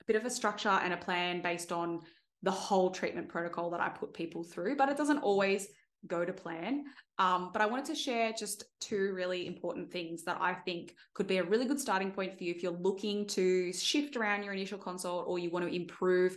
a 0.00 0.04
bit 0.06 0.16
of 0.16 0.24
a 0.24 0.30
structure 0.30 0.68
and 0.68 0.92
a 0.92 0.96
plan 0.96 1.42
based 1.42 1.72
on 1.72 2.00
the 2.42 2.50
whole 2.50 2.90
treatment 2.90 3.28
protocol 3.28 3.70
that 3.70 3.80
I 3.80 3.88
put 3.88 4.14
people 4.14 4.44
through, 4.44 4.76
but 4.76 4.88
it 4.88 4.96
doesn't 4.96 5.18
always 5.18 5.66
go 6.06 6.24
to 6.24 6.32
plan. 6.32 6.84
Um, 7.18 7.50
but 7.52 7.62
I 7.62 7.66
wanted 7.66 7.86
to 7.86 7.94
share 7.94 8.32
just 8.32 8.64
two 8.80 9.12
really 9.14 9.46
important 9.46 9.90
things 9.90 10.22
that 10.24 10.38
I 10.40 10.54
think 10.54 10.94
could 11.14 11.26
be 11.26 11.38
a 11.38 11.44
really 11.44 11.64
good 11.64 11.80
starting 11.80 12.10
point 12.10 12.36
for 12.36 12.44
you 12.44 12.52
if 12.54 12.62
you're 12.62 12.72
looking 12.72 13.26
to 13.28 13.72
shift 13.72 14.16
around 14.16 14.42
your 14.42 14.52
initial 14.52 14.78
consult 14.78 15.24
or 15.26 15.38
you 15.38 15.50
want 15.50 15.66
to 15.66 15.74
improve 15.74 16.36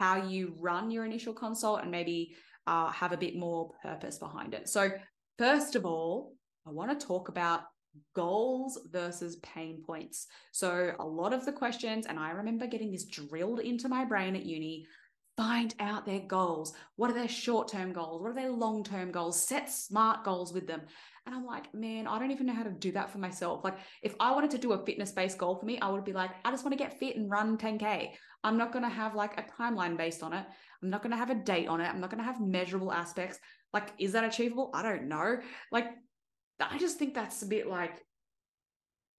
how 0.00 0.16
you 0.26 0.54
run 0.60 0.90
your 0.90 1.04
initial 1.04 1.32
consult 1.32 1.82
and 1.82 1.90
maybe 1.90 2.36
uh, 2.66 2.90
have 2.90 3.12
a 3.12 3.16
bit 3.16 3.36
more 3.36 3.70
purpose 3.82 4.18
behind 4.18 4.54
it. 4.54 4.68
So, 4.68 4.90
first 5.38 5.74
of 5.74 5.86
all, 5.86 6.34
I 6.66 6.70
want 6.70 6.98
to 6.98 7.06
talk 7.06 7.28
about 7.28 7.62
goals 8.14 8.78
versus 8.92 9.36
pain 9.36 9.82
points. 9.84 10.26
So, 10.52 10.92
a 10.98 11.04
lot 11.04 11.32
of 11.32 11.46
the 11.46 11.52
questions, 11.52 12.06
and 12.06 12.18
I 12.18 12.30
remember 12.30 12.66
getting 12.66 12.92
this 12.92 13.06
drilled 13.06 13.60
into 13.60 13.88
my 13.88 14.04
brain 14.04 14.36
at 14.36 14.44
uni 14.44 14.86
find 15.38 15.72
out 15.78 16.04
their 16.04 16.18
goals. 16.18 16.74
What 16.96 17.12
are 17.12 17.14
their 17.14 17.28
short 17.28 17.68
term 17.68 17.92
goals? 17.92 18.20
What 18.20 18.32
are 18.32 18.34
their 18.34 18.50
long 18.50 18.82
term 18.82 19.12
goals? 19.12 19.46
Set 19.46 19.70
smart 19.70 20.24
goals 20.24 20.52
with 20.52 20.66
them. 20.66 20.82
And 21.24 21.34
I'm 21.34 21.46
like, 21.46 21.72
man, 21.72 22.08
I 22.08 22.18
don't 22.18 22.32
even 22.32 22.46
know 22.46 22.54
how 22.54 22.64
to 22.64 22.70
do 22.70 22.90
that 22.92 23.10
for 23.10 23.18
myself. 23.18 23.62
Like, 23.62 23.78
if 24.02 24.16
I 24.18 24.32
wanted 24.32 24.50
to 24.50 24.58
do 24.58 24.72
a 24.72 24.84
fitness 24.84 25.12
based 25.12 25.38
goal 25.38 25.54
for 25.54 25.64
me, 25.64 25.78
I 25.78 25.90
would 25.90 26.04
be 26.04 26.12
like, 26.12 26.30
I 26.44 26.50
just 26.50 26.64
want 26.64 26.76
to 26.76 26.84
get 26.84 26.98
fit 26.98 27.16
and 27.16 27.30
run 27.30 27.56
10K. 27.56 28.10
I'm 28.42 28.58
not 28.58 28.72
going 28.72 28.82
to 28.82 28.88
have 28.88 29.14
like 29.14 29.38
a 29.38 29.62
timeline 29.62 29.96
based 29.96 30.24
on 30.24 30.32
it. 30.32 30.44
I'm 30.82 30.90
not 30.90 31.02
going 31.02 31.12
to 31.12 31.16
have 31.16 31.30
a 31.30 31.36
date 31.36 31.68
on 31.68 31.80
it. 31.80 31.88
I'm 31.88 32.00
not 32.00 32.10
going 32.10 32.22
to 32.22 32.26
have 32.26 32.40
measurable 32.40 32.92
aspects. 32.92 33.38
Like, 33.72 33.92
is 33.98 34.12
that 34.12 34.24
achievable? 34.24 34.70
I 34.74 34.82
don't 34.82 35.06
know. 35.06 35.38
Like, 35.70 35.86
I 36.58 36.78
just 36.78 36.98
think 36.98 37.14
that's 37.14 37.42
a 37.42 37.46
bit 37.46 37.68
like, 37.68 38.04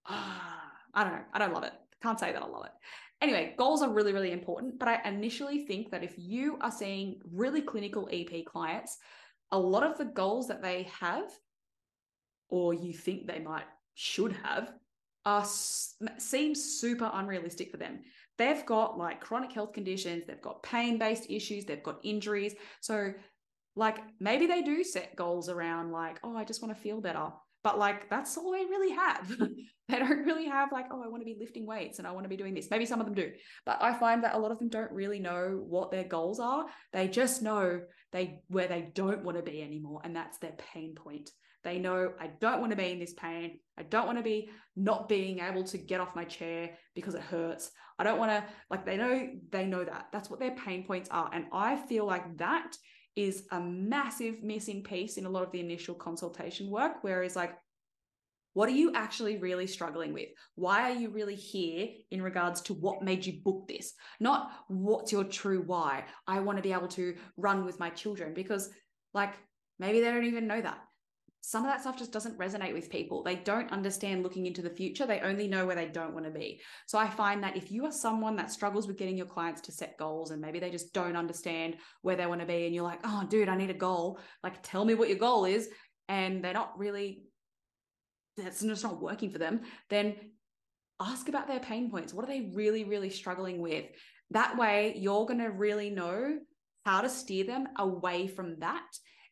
ah, 0.06 0.62
I 0.94 1.04
don't 1.04 1.12
know. 1.14 1.24
I 1.32 1.38
don't 1.38 1.54
love 1.54 1.64
it. 1.64 1.72
Can't 2.02 2.20
say 2.20 2.32
that 2.32 2.42
I 2.42 2.46
love 2.46 2.66
it. 2.66 2.72
Anyway, 3.20 3.54
goals 3.58 3.82
are 3.82 3.90
really, 3.90 4.12
really 4.12 4.32
important. 4.32 4.78
But 4.78 4.88
I 4.88 5.08
initially 5.08 5.66
think 5.66 5.90
that 5.90 6.02
if 6.02 6.14
you 6.16 6.58
are 6.60 6.70
seeing 6.70 7.20
really 7.30 7.60
clinical 7.60 8.08
EP 8.10 8.44
clients, 8.44 8.98
a 9.52 9.58
lot 9.58 9.82
of 9.82 9.98
the 9.98 10.06
goals 10.06 10.48
that 10.48 10.62
they 10.62 10.88
have 11.00 11.30
or 12.48 12.74
you 12.74 12.92
think 12.92 13.26
they 13.26 13.38
might 13.38 13.64
should 13.94 14.32
have 14.44 14.72
are 15.26 15.44
seem 16.18 16.54
super 16.54 17.10
unrealistic 17.12 17.70
for 17.70 17.76
them. 17.76 18.00
They've 18.38 18.64
got 18.64 18.96
like 18.96 19.20
chronic 19.20 19.52
health 19.52 19.74
conditions, 19.74 20.24
they've 20.26 20.40
got 20.40 20.62
pain-based 20.62 21.26
issues, 21.28 21.66
they've 21.66 21.82
got 21.82 22.00
injuries. 22.02 22.54
So 22.80 23.12
like 23.76 23.98
maybe 24.18 24.46
they 24.46 24.62
do 24.62 24.82
set 24.82 25.14
goals 25.14 25.48
around 25.48 25.92
like, 25.92 26.18
oh, 26.24 26.36
I 26.36 26.44
just 26.44 26.62
want 26.62 26.74
to 26.74 26.82
feel 26.82 27.00
better. 27.00 27.28
But 27.62 27.78
like 27.78 28.08
that's 28.08 28.36
all 28.36 28.52
they 28.52 28.64
really 28.64 28.94
have. 28.94 29.36
they 29.88 29.98
don't 29.98 30.24
really 30.24 30.46
have 30.46 30.72
like, 30.72 30.86
oh, 30.90 31.02
I 31.02 31.08
want 31.08 31.20
to 31.20 31.26
be 31.26 31.36
lifting 31.38 31.66
weights 31.66 31.98
and 31.98 32.06
I 32.06 32.12
want 32.12 32.24
to 32.24 32.28
be 32.28 32.36
doing 32.36 32.54
this. 32.54 32.70
Maybe 32.70 32.86
some 32.86 33.00
of 33.00 33.06
them 33.06 33.14
do. 33.14 33.30
But 33.66 33.82
I 33.82 33.92
find 33.94 34.24
that 34.24 34.34
a 34.34 34.38
lot 34.38 34.50
of 34.50 34.58
them 34.58 34.68
don't 34.68 34.92
really 34.92 35.18
know 35.18 35.62
what 35.66 35.90
their 35.90 36.04
goals 36.04 36.40
are. 36.40 36.66
They 36.92 37.08
just 37.08 37.42
know 37.42 37.80
they 38.12 38.40
where 38.48 38.68
they 38.68 38.90
don't 38.94 39.24
want 39.24 39.36
to 39.36 39.42
be 39.42 39.62
anymore. 39.62 40.00
And 40.04 40.14
that's 40.14 40.38
their 40.38 40.54
pain 40.72 40.94
point. 40.94 41.30
They 41.62 41.78
know 41.78 42.12
I 42.18 42.28
don't 42.40 42.60
want 42.60 42.70
to 42.70 42.76
be 42.76 42.90
in 42.90 42.98
this 42.98 43.12
pain. 43.12 43.58
I 43.78 43.82
don't 43.82 44.06
want 44.06 44.18
to 44.18 44.24
be 44.24 44.48
not 44.76 45.08
being 45.08 45.40
able 45.40 45.64
to 45.64 45.78
get 45.78 46.00
off 46.00 46.16
my 46.16 46.24
chair 46.24 46.70
because 46.94 47.14
it 47.14 47.20
hurts. 47.20 47.70
I 47.98 48.04
don't 48.04 48.18
want 48.18 48.30
to, 48.30 48.44
like, 48.70 48.86
they 48.86 48.96
know, 48.96 49.28
they 49.50 49.66
know 49.66 49.84
that. 49.84 50.06
That's 50.10 50.30
what 50.30 50.40
their 50.40 50.54
pain 50.54 50.86
points 50.86 51.10
are. 51.10 51.28
And 51.32 51.46
I 51.52 51.76
feel 51.76 52.06
like 52.06 52.38
that 52.38 52.74
is 53.26 53.44
a 53.50 53.60
massive 53.60 54.42
missing 54.42 54.82
piece 54.82 55.16
in 55.16 55.26
a 55.26 55.30
lot 55.30 55.42
of 55.42 55.52
the 55.52 55.60
initial 55.60 55.94
consultation 55.94 56.70
work, 56.70 57.02
whereas, 57.02 57.36
like, 57.36 57.56
what 58.54 58.68
are 58.68 58.72
you 58.72 58.92
actually 58.94 59.36
really 59.36 59.66
struggling 59.66 60.12
with? 60.12 60.28
Why 60.56 60.90
are 60.90 60.94
you 60.94 61.10
really 61.10 61.36
here 61.36 61.88
in 62.10 62.20
regards 62.20 62.60
to 62.62 62.74
what 62.74 63.02
made 63.02 63.24
you 63.24 63.40
book 63.44 63.68
this? 63.68 63.92
Not 64.18 64.50
what's 64.68 65.12
your 65.12 65.24
true 65.24 65.62
why. 65.64 66.04
I 66.26 66.40
want 66.40 66.58
to 66.58 66.62
be 66.62 66.72
able 66.72 66.88
to 66.88 67.14
run 67.36 67.64
with 67.64 67.78
my 67.78 67.90
children 67.90 68.34
because, 68.34 68.70
like, 69.14 69.34
maybe 69.78 70.00
they 70.00 70.10
don't 70.10 70.24
even 70.24 70.48
know 70.48 70.60
that 70.60 70.80
some 71.42 71.64
of 71.64 71.70
that 71.70 71.80
stuff 71.80 71.98
just 71.98 72.12
doesn't 72.12 72.38
resonate 72.38 72.74
with 72.74 72.90
people. 72.90 73.22
They 73.22 73.36
don't 73.36 73.72
understand 73.72 74.22
looking 74.22 74.46
into 74.46 74.60
the 74.62 74.70
future. 74.70 75.06
They 75.06 75.20
only 75.20 75.48
know 75.48 75.64
where 75.64 75.74
they 75.74 75.88
don't 75.88 76.12
want 76.12 76.26
to 76.26 76.30
be. 76.30 76.60
So 76.86 76.98
I 76.98 77.08
find 77.08 77.42
that 77.42 77.56
if 77.56 77.72
you 77.72 77.86
are 77.86 77.92
someone 77.92 78.36
that 78.36 78.52
struggles 78.52 78.86
with 78.86 78.98
getting 78.98 79.16
your 79.16 79.26
clients 79.26 79.62
to 79.62 79.72
set 79.72 79.96
goals 79.98 80.30
and 80.30 80.40
maybe 80.40 80.60
they 80.60 80.70
just 80.70 80.92
don't 80.92 81.16
understand 81.16 81.76
where 82.02 82.16
they 82.16 82.26
want 82.26 82.40
to 82.40 82.46
be, 82.46 82.66
and 82.66 82.74
you're 82.74 82.84
like, 82.84 83.00
oh, 83.04 83.24
dude, 83.28 83.48
I 83.48 83.56
need 83.56 83.70
a 83.70 83.74
goal, 83.74 84.18
like 84.42 84.62
tell 84.62 84.84
me 84.84 84.94
what 84.94 85.08
your 85.08 85.18
goal 85.18 85.46
is, 85.46 85.68
and 86.08 86.44
they're 86.44 86.52
not 86.52 86.78
really, 86.78 87.22
that's 88.36 88.60
just 88.60 88.84
not 88.84 89.00
working 89.00 89.30
for 89.30 89.38
them, 89.38 89.62
then 89.88 90.16
ask 91.00 91.28
about 91.28 91.48
their 91.48 91.60
pain 91.60 91.90
points. 91.90 92.12
What 92.12 92.24
are 92.24 92.28
they 92.28 92.50
really, 92.54 92.84
really 92.84 93.10
struggling 93.10 93.60
with? 93.62 93.86
That 94.32 94.58
way, 94.58 94.94
you're 94.96 95.26
going 95.26 95.40
to 95.40 95.50
really 95.50 95.90
know 95.90 96.38
how 96.84 97.00
to 97.00 97.08
steer 97.08 97.44
them 97.44 97.66
away 97.78 98.26
from 98.26 98.60
that 98.60 98.86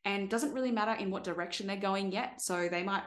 and 0.09 0.31
doesn't 0.31 0.55
really 0.55 0.71
matter 0.71 0.93
in 0.93 1.11
what 1.11 1.23
direction 1.23 1.67
they're 1.67 1.77
going 1.77 2.11
yet. 2.11 2.41
So 2.41 2.67
they 2.71 2.83
might, 2.83 3.03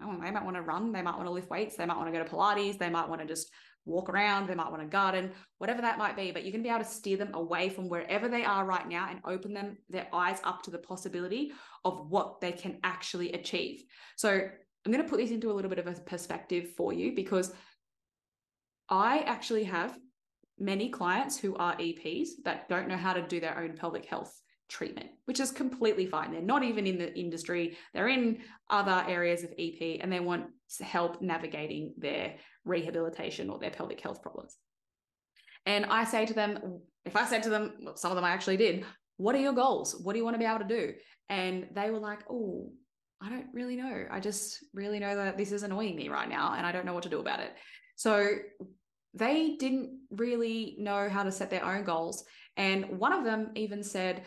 they 0.00 0.30
might 0.30 0.44
want 0.44 0.54
to 0.54 0.62
run, 0.62 0.92
they 0.92 1.02
might 1.02 1.16
want 1.16 1.26
to 1.26 1.32
lift 1.32 1.50
weights, 1.50 1.76
they 1.76 1.84
might 1.84 1.96
want 1.96 2.06
to 2.06 2.16
go 2.16 2.22
to 2.22 2.30
Pilates, 2.30 2.78
they 2.78 2.88
might 2.88 3.08
want 3.08 3.20
to 3.20 3.26
just 3.26 3.50
walk 3.84 4.08
around, 4.08 4.46
they 4.46 4.54
might 4.54 4.70
want 4.70 4.80
to 4.80 4.88
garden, 4.88 5.32
whatever 5.58 5.82
that 5.82 5.98
might 5.98 6.14
be. 6.14 6.30
But 6.30 6.44
you're 6.44 6.52
to 6.52 6.58
be 6.60 6.68
able 6.68 6.78
to 6.78 6.84
steer 6.84 7.16
them 7.16 7.34
away 7.34 7.70
from 7.70 7.88
wherever 7.88 8.28
they 8.28 8.44
are 8.44 8.64
right 8.64 8.88
now 8.88 9.08
and 9.10 9.18
open 9.24 9.52
them 9.52 9.78
their 9.90 10.06
eyes 10.12 10.38
up 10.44 10.62
to 10.62 10.70
the 10.70 10.78
possibility 10.78 11.50
of 11.84 12.08
what 12.08 12.40
they 12.40 12.52
can 12.52 12.78
actually 12.84 13.32
achieve. 13.32 13.82
So 14.16 14.30
I'm 14.30 14.92
going 14.92 15.02
to 15.02 15.10
put 15.10 15.18
this 15.18 15.32
into 15.32 15.50
a 15.50 15.54
little 15.54 15.70
bit 15.70 15.80
of 15.80 15.88
a 15.88 15.94
perspective 15.94 16.68
for 16.76 16.92
you 16.92 17.16
because 17.16 17.52
I 18.88 19.18
actually 19.26 19.64
have 19.64 19.98
many 20.56 20.88
clients 20.88 21.36
who 21.36 21.56
are 21.56 21.74
EPs 21.76 22.28
that 22.44 22.68
don't 22.68 22.86
know 22.86 22.96
how 22.96 23.12
to 23.12 23.22
do 23.22 23.40
their 23.40 23.58
own 23.58 23.76
pelvic 23.76 24.06
health 24.06 24.40
treatment, 24.68 25.08
which 25.24 25.40
is 25.40 25.50
completely 25.50 26.06
fine. 26.06 26.32
They're 26.32 26.42
not 26.42 26.62
even 26.62 26.86
in 26.86 26.98
the 26.98 27.14
industry, 27.18 27.76
they're 27.94 28.08
in 28.08 28.38
other 28.70 29.04
areas 29.08 29.42
of 29.42 29.52
EP 29.58 29.98
and 30.00 30.12
they 30.12 30.20
want 30.20 30.46
help 30.80 31.22
navigating 31.22 31.94
their 31.96 32.34
rehabilitation 32.64 33.50
or 33.50 33.58
their 33.58 33.70
pelvic 33.70 34.00
health 34.00 34.22
problems. 34.22 34.56
And 35.66 35.86
I 35.86 36.04
say 36.04 36.26
to 36.26 36.34
them, 36.34 36.80
if 37.04 37.16
I 37.16 37.26
said 37.26 37.42
to 37.44 37.50
them, 37.50 37.72
some 37.94 38.10
of 38.10 38.16
them 38.16 38.24
I 38.24 38.30
actually 38.30 38.56
did, 38.56 38.84
what 39.16 39.34
are 39.34 39.40
your 39.40 39.52
goals? 39.52 40.00
What 40.02 40.12
do 40.12 40.18
you 40.18 40.24
want 40.24 40.34
to 40.34 40.38
be 40.38 40.44
able 40.44 40.60
to 40.60 40.64
do? 40.64 40.94
And 41.28 41.68
they 41.74 41.90
were 41.90 41.98
like, 41.98 42.20
oh, 42.30 42.70
I 43.20 43.28
don't 43.28 43.48
really 43.52 43.76
know. 43.76 44.06
I 44.10 44.20
just 44.20 44.64
really 44.72 44.98
know 44.98 45.16
that 45.16 45.36
this 45.36 45.52
is 45.52 45.62
annoying 45.62 45.96
me 45.96 46.08
right 46.08 46.28
now 46.28 46.54
and 46.56 46.64
I 46.64 46.72
don't 46.72 46.86
know 46.86 46.94
what 46.94 47.02
to 47.02 47.08
do 47.08 47.20
about 47.20 47.40
it. 47.40 47.52
So 47.96 48.36
they 49.14 49.56
didn't 49.56 49.98
really 50.10 50.76
know 50.78 51.08
how 51.08 51.24
to 51.24 51.32
set 51.32 51.50
their 51.50 51.64
own 51.64 51.84
goals. 51.84 52.24
And 52.56 52.98
one 52.98 53.12
of 53.12 53.24
them 53.24 53.50
even 53.56 53.82
said, 53.82 54.22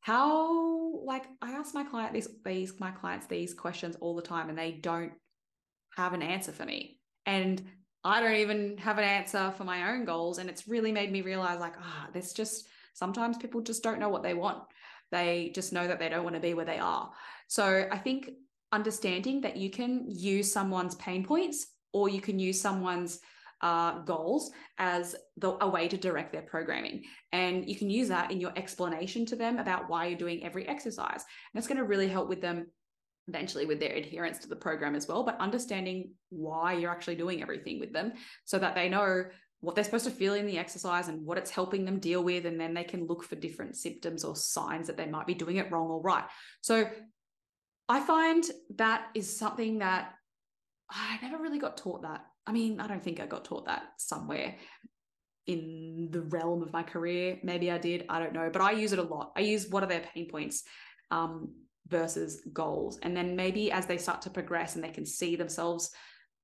how 0.00 1.02
like 1.04 1.24
i 1.42 1.52
ask 1.52 1.74
my 1.74 1.84
client 1.84 2.14
these 2.44 2.72
my 2.80 2.90
clients 2.90 3.26
these 3.26 3.52
questions 3.52 3.96
all 4.00 4.16
the 4.16 4.22
time 4.22 4.48
and 4.48 4.58
they 4.58 4.72
don't 4.72 5.12
have 5.96 6.14
an 6.14 6.22
answer 6.22 6.52
for 6.52 6.64
me. 6.64 6.98
And 7.26 7.62
i 8.02 8.20
don't 8.20 8.36
even 8.36 8.78
have 8.78 8.98
an 8.98 9.04
answer 9.04 9.52
for 9.56 9.64
my 9.64 9.92
own 9.92 10.04
goals 10.04 10.38
and 10.38 10.48
it's 10.48 10.66
really 10.66 10.92
made 10.92 11.12
me 11.12 11.22
realize 11.22 11.60
like 11.60 11.74
ah 11.78 12.04
oh, 12.06 12.10
there's 12.12 12.32
just 12.32 12.68
sometimes 12.94 13.36
people 13.36 13.60
just 13.60 13.82
don't 13.82 14.00
know 14.00 14.08
what 14.08 14.22
they 14.22 14.34
want. 14.34 14.62
They 15.10 15.52
just 15.54 15.72
know 15.72 15.86
that 15.86 15.98
they 15.98 16.08
don't 16.08 16.24
want 16.24 16.36
to 16.36 16.40
be 16.40 16.54
where 16.54 16.64
they 16.64 16.78
are. 16.78 17.10
So 17.48 17.86
i 17.90 17.98
think 17.98 18.30
understanding 18.72 19.40
that 19.40 19.56
you 19.56 19.70
can 19.70 20.04
use 20.08 20.52
someone's 20.52 20.94
pain 20.94 21.24
points 21.24 21.66
or 21.92 22.08
you 22.08 22.20
can 22.20 22.38
use 22.38 22.60
someone's 22.60 23.20
uh, 23.62 23.98
goals 24.00 24.50
as 24.78 25.14
the, 25.36 25.56
a 25.62 25.68
way 25.68 25.88
to 25.88 25.96
direct 25.96 26.32
their 26.32 26.42
programming. 26.42 27.02
And 27.32 27.68
you 27.68 27.76
can 27.76 27.90
use 27.90 28.08
that 28.08 28.30
in 28.30 28.40
your 28.40 28.52
explanation 28.56 29.26
to 29.26 29.36
them 29.36 29.58
about 29.58 29.88
why 29.88 30.06
you're 30.06 30.18
doing 30.18 30.44
every 30.44 30.66
exercise. 30.66 31.24
And 31.52 31.58
it's 31.58 31.66
going 31.66 31.78
to 31.78 31.84
really 31.84 32.08
help 32.08 32.28
with 32.28 32.40
them 32.40 32.66
eventually 33.28 33.66
with 33.66 33.78
their 33.78 33.94
adherence 33.94 34.38
to 34.38 34.48
the 34.48 34.56
program 34.56 34.94
as 34.94 35.06
well, 35.06 35.22
but 35.22 35.38
understanding 35.38 36.10
why 36.30 36.72
you're 36.72 36.90
actually 36.90 37.14
doing 37.14 37.42
everything 37.42 37.78
with 37.78 37.92
them 37.92 38.12
so 38.44 38.58
that 38.58 38.74
they 38.74 38.88
know 38.88 39.24
what 39.60 39.74
they're 39.74 39.84
supposed 39.84 40.06
to 40.06 40.10
feel 40.10 40.34
in 40.34 40.46
the 40.46 40.58
exercise 40.58 41.08
and 41.08 41.24
what 41.24 41.38
it's 41.38 41.50
helping 41.50 41.84
them 41.84 42.00
deal 42.00 42.24
with. 42.24 42.46
And 42.46 42.58
then 42.58 42.74
they 42.74 42.82
can 42.82 43.06
look 43.06 43.22
for 43.22 43.36
different 43.36 43.76
symptoms 43.76 44.24
or 44.24 44.34
signs 44.34 44.86
that 44.86 44.96
they 44.96 45.06
might 45.06 45.26
be 45.26 45.34
doing 45.34 45.56
it 45.56 45.70
wrong 45.70 45.88
or 45.88 46.00
right. 46.00 46.24
So 46.62 46.88
I 47.88 48.00
find 48.00 48.44
that 48.76 49.08
is 49.14 49.38
something 49.38 49.78
that 49.78 50.14
I 50.90 51.18
never 51.22 51.42
really 51.42 51.58
got 51.58 51.76
taught 51.76 52.02
that 52.02 52.24
I 52.46 52.52
mean, 52.52 52.80
I 52.80 52.86
don't 52.86 53.02
think 53.02 53.20
I 53.20 53.26
got 53.26 53.44
taught 53.44 53.66
that 53.66 53.82
somewhere 53.98 54.56
in 55.46 56.08
the 56.10 56.22
realm 56.22 56.62
of 56.62 56.72
my 56.72 56.82
career. 56.82 57.38
Maybe 57.42 57.70
I 57.70 57.78
did, 57.78 58.06
I 58.08 58.18
don't 58.18 58.32
know, 58.32 58.50
but 58.52 58.62
I 58.62 58.72
use 58.72 58.92
it 58.92 58.98
a 58.98 59.02
lot. 59.02 59.32
I 59.36 59.40
use 59.40 59.68
what 59.68 59.82
are 59.82 59.88
their 59.88 60.00
pain 60.00 60.28
points 60.30 60.62
um, 61.10 61.52
versus 61.88 62.42
goals. 62.52 62.98
And 63.02 63.16
then 63.16 63.36
maybe 63.36 63.72
as 63.72 63.86
they 63.86 63.98
start 63.98 64.22
to 64.22 64.30
progress 64.30 64.74
and 64.74 64.84
they 64.84 64.90
can 64.90 65.06
see 65.06 65.36
themselves 65.36 65.90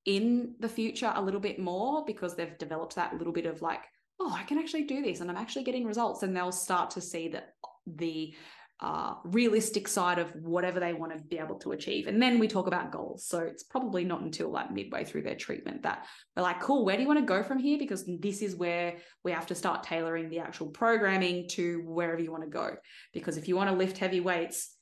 in 0.05 0.55
the 0.61 0.69
future 0.69 1.13
a 1.15 1.23
little 1.23 1.41
bit 1.41 1.59
more 1.59 2.05
because 2.07 2.35
they've 2.35 2.59
developed 2.59 2.95
that 2.97 3.17
little 3.17 3.33
bit 3.33 3.47
of 3.47 3.63
like, 3.63 3.85
oh, 4.21 4.33
I 4.33 4.45
can 4.45 4.59
actually 4.59 4.85
do 4.85 5.03
this 5.03 5.21
and 5.21 5.31
I'm 5.31 5.37
actually 5.37 5.65
getting 5.65 5.85
results. 5.85 6.23
And 6.23 6.37
they'll 6.37 6.53
start 6.53 6.91
to 6.93 7.01
see 7.01 7.29
that 7.29 7.55
the 7.87 8.35
uh, 8.81 9.15
realistic 9.25 9.89
side 9.89 10.19
of 10.19 10.31
whatever 10.35 10.79
they 10.81 10.93
want 10.93 11.17
to 11.17 11.23
be 11.25 11.39
able 11.39 11.59
to 11.59 11.73
achieve. 11.73 12.07
And 12.07 12.21
then 12.21 12.39
we 12.39 12.47
talk 12.47 12.67
about 12.67 12.93
goals. 12.93 13.27
So 13.27 13.39
it's 13.39 13.63
probably 13.63 14.05
not 14.05 14.21
until 14.21 14.51
like 14.51 14.71
midway 14.71 15.05
through 15.05 15.23
their 15.23 15.35
treatment 15.35 15.83
that 15.85 16.07
we're 16.37 16.43
like, 16.43 16.61
cool, 16.61 16.85
where 16.85 16.97
do 16.97 17.03
you 17.03 17.09
want 17.09 17.21
to 17.21 17.25
go 17.25 17.43
from 17.43 17.59
here? 17.59 17.79
Because 17.79 18.05
this 18.07 18.43
is 18.43 18.55
where 18.55 18.97
we 19.25 19.33
have 19.33 19.47
to 19.47 19.55
start 19.55 19.83
tailoring 19.83 20.29
the 20.29 20.41
actual 20.41 20.69
programming 20.69 21.49
to 21.51 21.83
wherever 21.87 22.21
you 22.21 22.31
want 22.31 22.45
to 22.45 22.51
go. 22.51 22.77
Because 23.15 23.39
if 23.39 23.49
you 23.49 23.57
want 23.57 23.71
to 23.71 23.77
lift 23.77 23.97
heavy 23.97 24.21
weights 24.21 24.75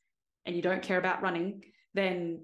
and 0.44 0.56
you 0.56 0.62
don't 0.62 0.82
care 0.82 0.98
about 0.98 1.22
running, 1.22 1.62
then 1.94 2.40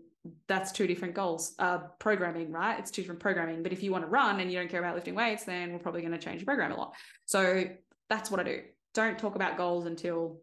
that's 0.47 0.71
two 0.71 0.87
different 0.87 1.14
goals 1.14 1.54
uh 1.59 1.78
programming 1.99 2.52
right 2.52 2.78
it's 2.78 2.90
two 2.90 3.00
different 3.00 3.23
programming 3.23 3.62
but 3.62 3.73
if 3.73 3.83
you 3.83 3.90
want 3.90 4.04
to 4.04 4.11
run 4.11 4.38
and 4.38 4.52
you 4.52 4.59
don't 4.59 4.69
care 4.69 4.80
about 4.80 4.95
lifting 4.95 5.14
weights 5.14 5.45
then 5.45 5.73
we're 5.73 5.78
probably 5.78 6.02
going 6.02 6.12
to 6.12 6.19
change 6.19 6.40
the 6.40 6.45
program 6.45 6.73
a 6.73 6.76
lot 6.76 6.95
so 7.25 7.64
that's 8.11 8.30
what 8.30 8.38
i 8.38 8.42
do 8.42 8.61
don't 8.92 9.19
talk 9.19 9.35
about 9.35 9.57
goals 9.57 9.87
until 9.87 10.38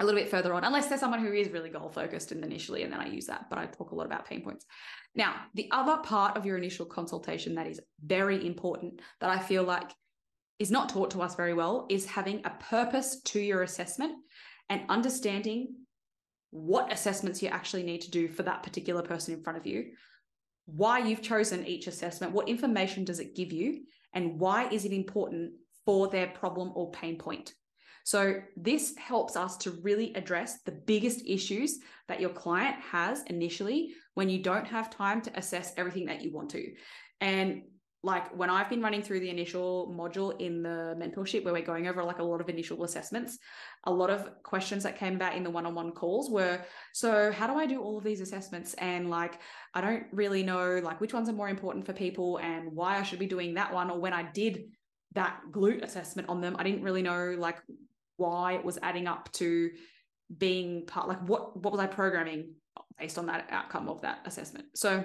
a 0.00 0.04
little 0.04 0.20
bit 0.20 0.30
further 0.30 0.54
on, 0.54 0.64
unless 0.64 0.86
there's 0.86 1.00
someone 1.00 1.20
who 1.20 1.32
is 1.32 1.50
really 1.50 1.70
goal 1.70 1.88
focused 1.88 2.30
and 2.32 2.44
initially, 2.44 2.82
and 2.84 2.92
then 2.92 3.00
I 3.00 3.08
use 3.08 3.26
that. 3.26 3.46
But 3.50 3.58
I 3.58 3.66
talk 3.66 3.90
a 3.90 3.94
lot 3.94 4.06
about 4.06 4.26
pain 4.26 4.42
points. 4.42 4.64
Now, 5.14 5.34
the 5.54 5.68
other 5.72 5.98
part 6.02 6.36
of 6.36 6.46
your 6.46 6.56
initial 6.56 6.86
consultation 6.86 7.56
that 7.56 7.66
is 7.66 7.80
very 8.04 8.46
important 8.46 9.00
that 9.20 9.30
I 9.30 9.38
feel 9.38 9.64
like 9.64 9.90
is 10.58 10.70
not 10.70 10.88
taught 10.88 11.10
to 11.12 11.22
us 11.22 11.34
very 11.34 11.54
well 11.54 11.86
is 11.88 12.06
having 12.06 12.42
a 12.44 12.50
purpose 12.50 13.20
to 13.22 13.40
your 13.40 13.62
assessment 13.62 14.12
and 14.68 14.82
understanding 14.88 15.74
what 16.50 16.92
assessments 16.92 17.42
you 17.42 17.48
actually 17.48 17.82
need 17.82 18.00
to 18.02 18.10
do 18.10 18.28
for 18.28 18.42
that 18.42 18.62
particular 18.62 19.02
person 19.02 19.34
in 19.34 19.42
front 19.42 19.58
of 19.58 19.66
you, 19.66 19.92
why 20.66 20.98
you've 20.98 21.22
chosen 21.22 21.66
each 21.66 21.86
assessment, 21.86 22.32
what 22.32 22.48
information 22.48 23.04
does 23.04 23.20
it 23.20 23.36
give 23.36 23.52
you, 23.52 23.82
and 24.14 24.38
why 24.38 24.68
is 24.68 24.84
it 24.84 24.92
important 24.92 25.52
for 25.84 26.08
their 26.08 26.26
problem 26.26 26.72
or 26.74 26.90
pain 26.90 27.16
point. 27.16 27.54
So, 28.08 28.40
this 28.56 28.96
helps 28.96 29.36
us 29.36 29.58
to 29.58 29.72
really 29.82 30.14
address 30.14 30.62
the 30.64 30.72
biggest 30.72 31.20
issues 31.26 31.78
that 32.08 32.22
your 32.22 32.30
client 32.30 32.76
has 32.80 33.22
initially 33.24 33.92
when 34.14 34.30
you 34.30 34.42
don't 34.42 34.66
have 34.66 34.88
time 34.88 35.20
to 35.20 35.38
assess 35.38 35.74
everything 35.76 36.06
that 36.06 36.22
you 36.22 36.32
want 36.32 36.48
to. 36.52 36.72
And 37.20 37.64
like 38.02 38.34
when 38.34 38.48
I've 38.48 38.70
been 38.70 38.80
running 38.80 39.02
through 39.02 39.20
the 39.20 39.28
initial 39.28 39.94
module 39.94 40.40
in 40.40 40.62
the 40.62 40.96
mentorship 40.98 41.44
where 41.44 41.52
we're 41.52 41.60
going 41.60 41.86
over 41.86 42.02
like 42.02 42.18
a 42.18 42.22
lot 42.22 42.40
of 42.40 42.48
initial 42.48 42.82
assessments, 42.84 43.36
a 43.84 43.92
lot 43.92 44.08
of 44.08 44.42
questions 44.42 44.84
that 44.84 44.96
came 44.96 45.16
about 45.16 45.36
in 45.36 45.44
the 45.44 45.50
one-on-one 45.50 45.92
calls 45.92 46.30
were, 46.30 46.64
so 46.94 47.30
how 47.30 47.46
do 47.46 47.58
I 47.58 47.66
do 47.66 47.82
all 47.82 47.98
of 47.98 48.04
these 48.04 48.22
assessments? 48.22 48.72
And 48.78 49.10
like, 49.10 49.38
I 49.74 49.82
don't 49.82 50.04
really 50.12 50.42
know 50.42 50.80
like 50.82 50.98
which 50.98 51.12
ones 51.12 51.28
are 51.28 51.34
more 51.34 51.50
important 51.50 51.84
for 51.84 51.92
people 51.92 52.38
and 52.38 52.72
why 52.72 52.98
I 52.98 53.02
should 53.02 53.18
be 53.18 53.26
doing 53.26 53.52
that 53.56 53.74
one. 53.74 53.90
Or 53.90 54.00
when 54.00 54.14
I 54.14 54.22
did 54.32 54.62
that 55.12 55.40
glute 55.52 55.82
assessment 55.82 56.30
on 56.30 56.40
them, 56.40 56.56
I 56.58 56.62
didn't 56.62 56.84
really 56.84 57.02
know 57.02 57.36
like 57.38 57.58
why 58.18 58.52
it 58.52 58.64
was 58.64 58.78
adding 58.82 59.06
up 59.06 59.32
to 59.32 59.70
being 60.36 60.84
part, 60.84 61.08
like 61.08 61.26
what, 61.26 61.56
what 61.56 61.72
was 61.72 61.80
I 61.80 61.86
programming 61.86 62.52
based 62.98 63.16
on 63.16 63.26
that 63.26 63.48
outcome 63.50 63.88
of 63.88 64.02
that 64.02 64.18
assessment? 64.26 64.66
So 64.74 65.04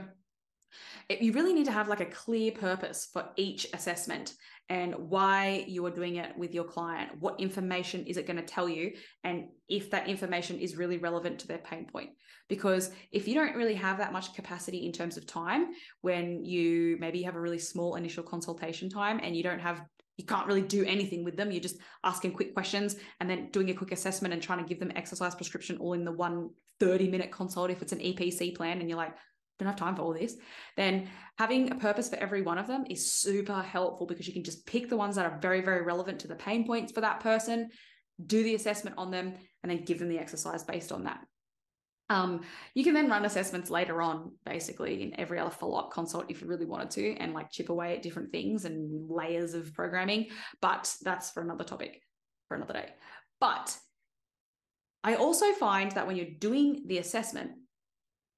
it, 1.08 1.22
you 1.22 1.32
really 1.32 1.54
need 1.54 1.66
to 1.66 1.72
have 1.72 1.88
like 1.88 2.02
a 2.02 2.06
clear 2.06 2.52
purpose 2.52 3.08
for 3.12 3.30
each 3.38 3.68
assessment 3.74 4.34
and 4.70 4.96
why 5.10 5.66
you 5.68 5.86
are 5.86 5.92
doing 5.92 6.16
it 6.16 6.38
with 6.38 6.54
your 6.54 6.64
client. 6.64 7.12
What 7.20 7.40
information 7.40 8.06
is 8.06 8.18
it 8.18 8.26
going 8.26 8.38
to 8.38 8.44
tell 8.44 8.68
you? 8.68 8.94
And 9.24 9.50
if 9.70 9.92
that 9.92 10.08
information 10.08 10.58
is 10.58 10.78
really 10.78 10.98
relevant 10.98 11.40
to 11.40 11.48
their 11.48 11.58
pain 11.60 11.86
point. 11.86 12.12
Because 12.50 12.92
if 13.12 13.28
you 13.28 13.36
don't 13.36 13.56
really 13.56 13.76
have 13.76 13.98
that 13.98 14.14
much 14.14 14.34
capacity 14.34 14.86
in 14.86 14.92
terms 14.92 15.18
of 15.18 15.26
time, 15.26 15.68
when 16.02 16.44
you 16.44 16.98
maybe 17.00 17.24
have 17.24 17.36
a 17.36 17.42
really 17.42 17.60
small 17.60 17.96
initial 17.96 18.24
consultation 18.24 18.90
time 18.90 19.20
and 19.22 19.36
you 19.36 19.44
don't 19.44 19.60
have 19.60 19.82
you 20.18 20.26
can't 20.26 20.48
really 20.48 20.62
do 20.62 20.86
anything 20.86 21.24
with 21.24 21.36
them. 21.38 21.52
You're 21.52 21.62
just 21.62 21.78
asking 22.04 22.34
quick 22.34 22.54
questions 22.54 22.96
and 23.20 23.30
then 23.30 23.50
doing 23.52 23.70
a 23.70 23.74
quick 23.74 23.92
assessment 23.92 24.34
and 24.34 24.42
trying 24.42 24.60
to 24.60 24.68
give 24.68 24.80
them 24.80 24.92
exercise 24.96 25.36
prescription 25.36 25.78
all 25.78 25.94
in 25.94 26.06
the 26.06 26.12
one 26.12 26.50
30 26.80 27.10
minute 27.10 27.32
consult 27.32 27.72
if 27.72 27.82
it's 27.82 27.94
an 27.94 28.00
EPC 28.00 28.56
plan 28.56 28.80
and 28.80 28.90
you're 28.90 28.98
like, 28.98 29.16
don't 29.60 29.68
have 29.68 29.76
time 29.76 29.96
for 29.96 30.02
all 30.02 30.14
this, 30.14 30.36
then 30.78 31.08
having 31.38 31.72
a 31.72 31.76
purpose 31.76 32.10
for 32.10 32.16
every 32.16 32.42
one 32.42 32.58
of 32.58 32.68
them 32.68 32.86
is 32.90 33.12
super 33.12 33.62
helpful 33.62 34.08
because 34.08 34.28
you 34.28 34.34
can 34.34 34.44
just 34.44 34.66
pick 34.66 34.90
the 34.90 34.98
ones 34.98 35.16
that 35.16 35.26
are 35.26 35.40
very, 35.40 35.62
very 35.62 35.84
relevant 35.84 36.20
to 36.20 36.28
the 36.28 36.36
pain 36.36 36.66
points 36.66 36.92
for 36.92 37.02
that 37.02 37.20
person, 37.20 37.70
do 38.26 38.44
the 38.44 38.56
assessment 38.56 38.98
on 38.98 39.12
them, 39.12 39.34
and 39.62 39.72
then 39.72 39.84
give 39.84 40.00
them 40.00 40.10
the 40.10 40.20
exercise 40.20 40.64
based 40.64 40.92
on 40.92 41.04
that. 41.04 41.20
Um, 42.10 42.42
you 42.76 42.84
can 42.84 42.94
then 42.94 43.10
run 43.10 43.26
assessments 43.26 43.70
later 43.70 44.02
on, 44.02 44.34
basically 44.46 45.04
in 45.04 45.20
every 45.20 45.40
other 45.40 45.50
follow 45.50 45.78
up 45.78 45.92
consult 45.92 46.30
if 46.30 46.42
you 46.42 46.48
really 46.48 46.66
wanted 46.66 46.92
to, 46.92 47.16
and 47.16 47.34
like 47.34 47.50
chip 47.50 47.70
away 47.70 47.96
at 47.96 48.02
different 48.02 48.32
things 48.32 48.66
and 48.66 49.10
layers 49.10 49.54
of 49.54 49.74
programming. 49.74 50.28
But 50.62 50.94
that's 51.02 51.32
for 51.32 51.42
another 51.42 51.64
topic 51.64 52.02
for 52.48 52.56
another 52.56 52.74
day. 52.74 52.90
But 53.40 53.76
I 55.04 55.16
also 55.16 55.52
find 55.54 55.92
that 55.94 56.08
when 56.08 56.16
you're 56.16 56.26
doing 56.40 56.84
the 56.88 57.00
assessment, 57.00 57.52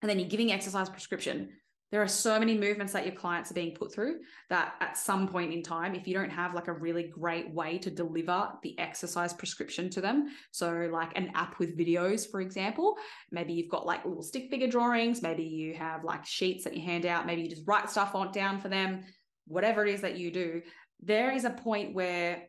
and 0.01 0.10
then 0.10 0.19
you're 0.19 0.29
giving 0.29 0.51
exercise 0.51 0.89
prescription, 0.89 1.50
there 1.91 2.01
are 2.01 2.07
so 2.07 2.39
many 2.39 2.57
movements 2.57 2.93
that 2.93 3.05
your 3.05 3.15
clients 3.15 3.51
are 3.51 3.53
being 3.53 3.75
put 3.75 3.93
through 3.93 4.15
that 4.49 4.73
at 4.81 4.97
some 4.97 5.27
point 5.27 5.53
in 5.53 5.61
time, 5.61 5.95
if 5.95 6.07
you 6.07 6.13
don't 6.13 6.29
have 6.29 6.53
like 6.53 6.67
a 6.67 6.73
really 6.73 7.03
great 7.03 7.53
way 7.53 7.77
to 7.77 7.91
deliver 7.91 8.49
the 8.63 8.77
exercise 8.79 9.33
prescription 9.33 9.89
to 9.91 10.01
them, 10.01 10.27
so 10.51 10.89
like 10.91 11.17
an 11.17 11.31
app 11.35 11.59
with 11.59 11.77
videos, 11.77 12.29
for 12.29 12.41
example, 12.41 12.95
maybe 13.31 13.53
you've 13.53 13.71
got 13.71 13.85
like 13.85 14.03
little 14.03 14.23
stick 14.23 14.49
figure 14.49 14.67
drawings, 14.67 15.21
maybe 15.21 15.43
you 15.43 15.73
have 15.75 16.03
like 16.03 16.25
sheets 16.25 16.63
that 16.63 16.75
you 16.75 16.83
hand 16.83 17.05
out, 17.05 17.25
maybe 17.25 17.43
you 17.43 17.49
just 17.49 17.67
write 17.67 17.89
stuff 17.89 18.15
on 18.15 18.31
down 18.31 18.59
for 18.59 18.67
them, 18.67 19.03
whatever 19.47 19.85
it 19.85 19.93
is 19.93 20.01
that 20.01 20.17
you 20.17 20.31
do, 20.31 20.61
there 21.01 21.31
is 21.31 21.45
a 21.45 21.51
point 21.51 21.93
where 21.93 22.43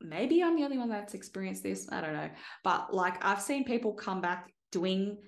maybe 0.00 0.42
I'm 0.42 0.56
the 0.56 0.64
only 0.64 0.78
one 0.78 0.88
that's 0.88 1.14
experienced 1.14 1.62
this. 1.62 1.88
I 1.90 2.00
don't 2.00 2.12
know. 2.12 2.30
But 2.62 2.94
like 2.94 3.24
I've 3.24 3.42
seen 3.42 3.64
people 3.64 3.94
come 3.94 4.20
back 4.20 4.52
doing 4.72 5.18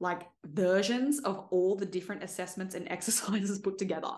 like 0.00 0.22
versions 0.44 1.20
of 1.20 1.46
all 1.50 1.76
the 1.76 1.86
different 1.86 2.22
assessments 2.22 2.74
and 2.74 2.88
exercises 2.90 3.58
put 3.58 3.78
together. 3.78 4.10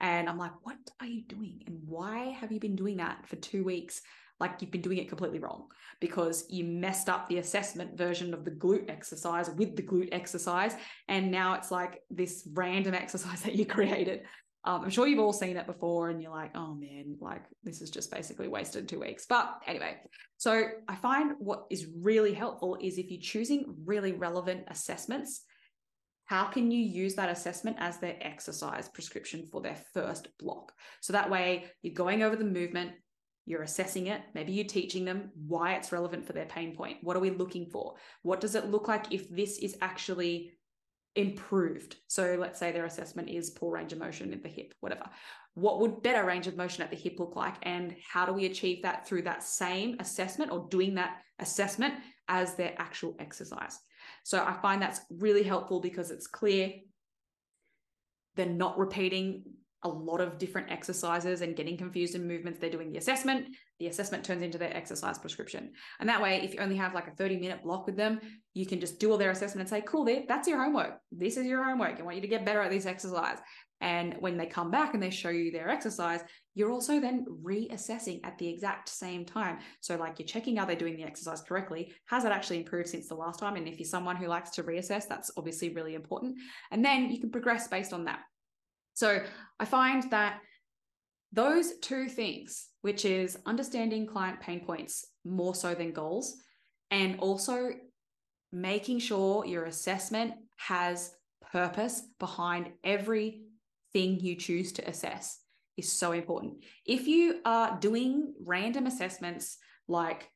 And 0.00 0.28
I'm 0.28 0.38
like, 0.38 0.52
what 0.62 0.78
are 1.00 1.06
you 1.06 1.22
doing? 1.22 1.62
And 1.66 1.78
why 1.86 2.36
have 2.40 2.50
you 2.50 2.58
been 2.58 2.76
doing 2.76 2.96
that 2.96 3.26
for 3.28 3.36
two 3.36 3.64
weeks? 3.64 4.02
Like 4.40 4.60
you've 4.60 4.72
been 4.72 4.82
doing 4.82 4.98
it 4.98 5.08
completely 5.08 5.38
wrong 5.38 5.68
because 6.00 6.44
you 6.50 6.64
messed 6.64 7.08
up 7.08 7.28
the 7.28 7.38
assessment 7.38 7.96
version 7.96 8.34
of 8.34 8.44
the 8.44 8.50
glute 8.50 8.90
exercise 8.90 9.48
with 9.50 9.76
the 9.76 9.82
glute 9.82 10.08
exercise. 10.10 10.74
And 11.06 11.30
now 11.30 11.54
it's 11.54 11.70
like 11.70 12.00
this 12.10 12.48
random 12.52 12.94
exercise 13.02 13.42
that 13.42 13.54
you 13.54 13.64
created. 13.64 14.22
Um, 14.64 14.82
I'm 14.82 14.90
sure 14.90 15.08
you've 15.08 15.18
all 15.18 15.32
seen 15.32 15.56
it 15.56 15.66
before 15.66 16.10
and 16.10 16.22
you're 16.22 16.30
like, 16.30 16.52
oh 16.54 16.74
man, 16.74 17.16
like 17.20 17.42
this 17.64 17.82
is 17.82 17.90
just 17.90 18.12
basically 18.12 18.46
wasted 18.46 18.88
two 18.88 19.00
weeks. 19.00 19.26
But 19.28 19.60
anyway, 19.66 19.96
so 20.36 20.68
I 20.88 20.94
find 20.94 21.32
what 21.38 21.64
is 21.70 21.88
really 22.00 22.32
helpful 22.32 22.78
is 22.80 22.96
if 22.96 23.10
you're 23.10 23.20
choosing 23.20 23.74
really 23.84 24.12
relevant 24.12 24.64
assessments, 24.68 25.42
how 26.26 26.44
can 26.44 26.70
you 26.70 26.78
use 26.78 27.16
that 27.16 27.28
assessment 27.28 27.76
as 27.80 27.98
their 27.98 28.16
exercise 28.20 28.88
prescription 28.88 29.46
for 29.50 29.60
their 29.60 29.76
first 29.92 30.28
block? 30.38 30.72
So 31.00 31.12
that 31.12 31.30
way 31.30 31.64
you're 31.82 31.94
going 31.94 32.22
over 32.22 32.36
the 32.36 32.44
movement, 32.44 32.92
you're 33.44 33.62
assessing 33.62 34.06
it, 34.06 34.22
maybe 34.32 34.52
you're 34.52 34.64
teaching 34.64 35.04
them 35.04 35.30
why 35.48 35.74
it's 35.74 35.90
relevant 35.90 36.24
for 36.24 36.34
their 36.34 36.46
pain 36.46 36.76
point. 36.76 36.98
What 37.02 37.16
are 37.16 37.20
we 37.20 37.30
looking 37.30 37.66
for? 37.66 37.96
What 38.22 38.40
does 38.40 38.54
it 38.54 38.70
look 38.70 38.86
like 38.86 39.12
if 39.12 39.28
this 39.28 39.58
is 39.58 39.76
actually 39.80 40.52
improved. 41.14 41.96
So 42.08 42.36
let's 42.38 42.58
say 42.58 42.72
their 42.72 42.86
assessment 42.86 43.28
is 43.28 43.50
poor 43.50 43.74
range 43.74 43.92
of 43.92 43.98
motion 43.98 44.32
at 44.32 44.42
the 44.42 44.48
hip, 44.48 44.74
whatever. 44.80 45.04
What 45.54 45.80
would 45.80 46.02
better 46.02 46.24
range 46.24 46.46
of 46.46 46.56
motion 46.56 46.82
at 46.82 46.90
the 46.90 46.96
hip 46.96 47.18
look 47.18 47.36
like? 47.36 47.56
And 47.62 47.94
how 48.10 48.24
do 48.24 48.32
we 48.32 48.46
achieve 48.46 48.82
that 48.82 49.06
through 49.06 49.22
that 49.22 49.42
same 49.42 49.96
assessment 50.00 50.50
or 50.50 50.66
doing 50.70 50.94
that 50.94 51.18
assessment 51.38 51.94
as 52.28 52.54
their 52.54 52.74
actual 52.78 53.14
exercise? 53.18 53.78
So 54.24 54.42
I 54.42 54.54
find 54.62 54.80
that's 54.80 55.00
really 55.10 55.42
helpful 55.42 55.80
because 55.80 56.10
it's 56.10 56.26
clear. 56.26 56.72
They're 58.34 58.46
not 58.46 58.78
repeating 58.78 59.44
a 59.84 59.88
lot 59.88 60.20
of 60.20 60.38
different 60.38 60.70
exercises 60.70 61.40
and 61.40 61.56
getting 61.56 61.76
confused 61.76 62.14
in 62.14 62.26
movements. 62.26 62.58
They're 62.58 62.70
doing 62.70 62.92
the 62.92 62.98
assessment. 62.98 63.48
The 63.80 63.88
assessment 63.88 64.24
turns 64.24 64.42
into 64.42 64.58
their 64.58 64.76
exercise 64.76 65.18
prescription. 65.18 65.72
And 65.98 66.08
that 66.08 66.22
way, 66.22 66.40
if 66.42 66.54
you 66.54 66.60
only 66.60 66.76
have 66.76 66.94
like 66.94 67.08
a 67.08 67.16
30 67.16 67.38
minute 67.38 67.62
block 67.62 67.86
with 67.86 67.96
them, 67.96 68.20
you 68.54 68.66
can 68.66 68.80
just 68.80 69.00
do 69.00 69.10
all 69.10 69.18
their 69.18 69.30
assessment 69.30 69.60
and 69.60 69.68
say, 69.68 69.84
cool, 69.86 70.04
there, 70.04 70.22
that's 70.28 70.46
your 70.46 70.62
homework. 70.62 70.98
This 71.10 71.36
is 71.36 71.46
your 71.46 71.64
homework. 71.64 71.98
I 71.98 72.02
want 72.02 72.16
you 72.16 72.22
to 72.22 72.28
get 72.28 72.44
better 72.44 72.62
at 72.62 72.70
this 72.70 72.86
exercise. 72.86 73.38
And 73.80 74.14
when 74.20 74.36
they 74.36 74.46
come 74.46 74.70
back 74.70 74.94
and 74.94 75.02
they 75.02 75.10
show 75.10 75.30
you 75.30 75.50
their 75.50 75.68
exercise, 75.68 76.20
you're 76.54 76.70
also 76.70 77.00
then 77.00 77.26
reassessing 77.42 78.20
at 78.24 78.38
the 78.38 78.48
exact 78.48 78.88
same 78.88 79.24
time. 79.24 79.58
So, 79.80 79.96
like, 79.96 80.20
you're 80.20 80.26
checking 80.26 80.60
are 80.60 80.66
they 80.66 80.76
doing 80.76 80.96
the 80.96 81.02
exercise 81.02 81.42
correctly? 81.42 81.92
Has 82.06 82.24
it 82.24 82.30
actually 82.30 82.58
improved 82.58 82.88
since 82.88 83.08
the 83.08 83.16
last 83.16 83.40
time? 83.40 83.56
And 83.56 83.66
if 83.66 83.80
you're 83.80 83.86
someone 83.86 84.14
who 84.14 84.28
likes 84.28 84.50
to 84.50 84.62
reassess, 84.62 85.08
that's 85.08 85.32
obviously 85.36 85.70
really 85.70 85.96
important. 85.96 86.36
And 86.70 86.84
then 86.84 87.10
you 87.10 87.20
can 87.20 87.30
progress 87.30 87.66
based 87.66 87.92
on 87.92 88.04
that. 88.04 88.20
So 88.94 89.22
I 89.58 89.64
find 89.64 90.10
that 90.10 90.40
those 91.32 91.78
two 91.78 92.08
things, 92.08 92.68
which 92.82 93.04
is 93.04 93.38
understanding 93.46 94.06
client 94.06 94.40
pain 94.40 94.60
points 94.60 95.06
more 95.24 95.54
so 95.54 95.74
than 95.74 95.92
goals, 95.92 96.36
and 96.90 97.18
also 97.20 97.70
making 98.52 98.98
sure 98.98 99.46
your 99.46 99.64
assessment 99.64 100.34
has 100.56 101.14
purpose 101.52 102.02
behind 102.18 102.70
everything 102.84 103.40
you 103.94 104.36
choose 104.36 104.72
to 104.72 104.88
assess 104.88 105.38
is 105.78 105.90
so 105.90 106.12
important. 106.12 106.64
If 106.84 107.06
you 107.06 107.40
are 107.46 107.78
doing 107.80 108.34
random 108.44 108.86
assessments 108.86 109.56
like 109.88 110.28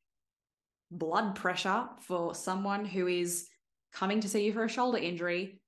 blood 0.90 1.34
pressure 1.34 1.88
for 2.00 2.34
someone 2.34 2.86
who 2.86 3.06
is 3.06 3.48
coming 3.92 4.20
to 4.20 4.28
see 4.28 4.46
you 4.46 4.52
for 4.52 4.64
a 4.64 4.68
shoulder 4.68 4.98
injury, 4.98 5.60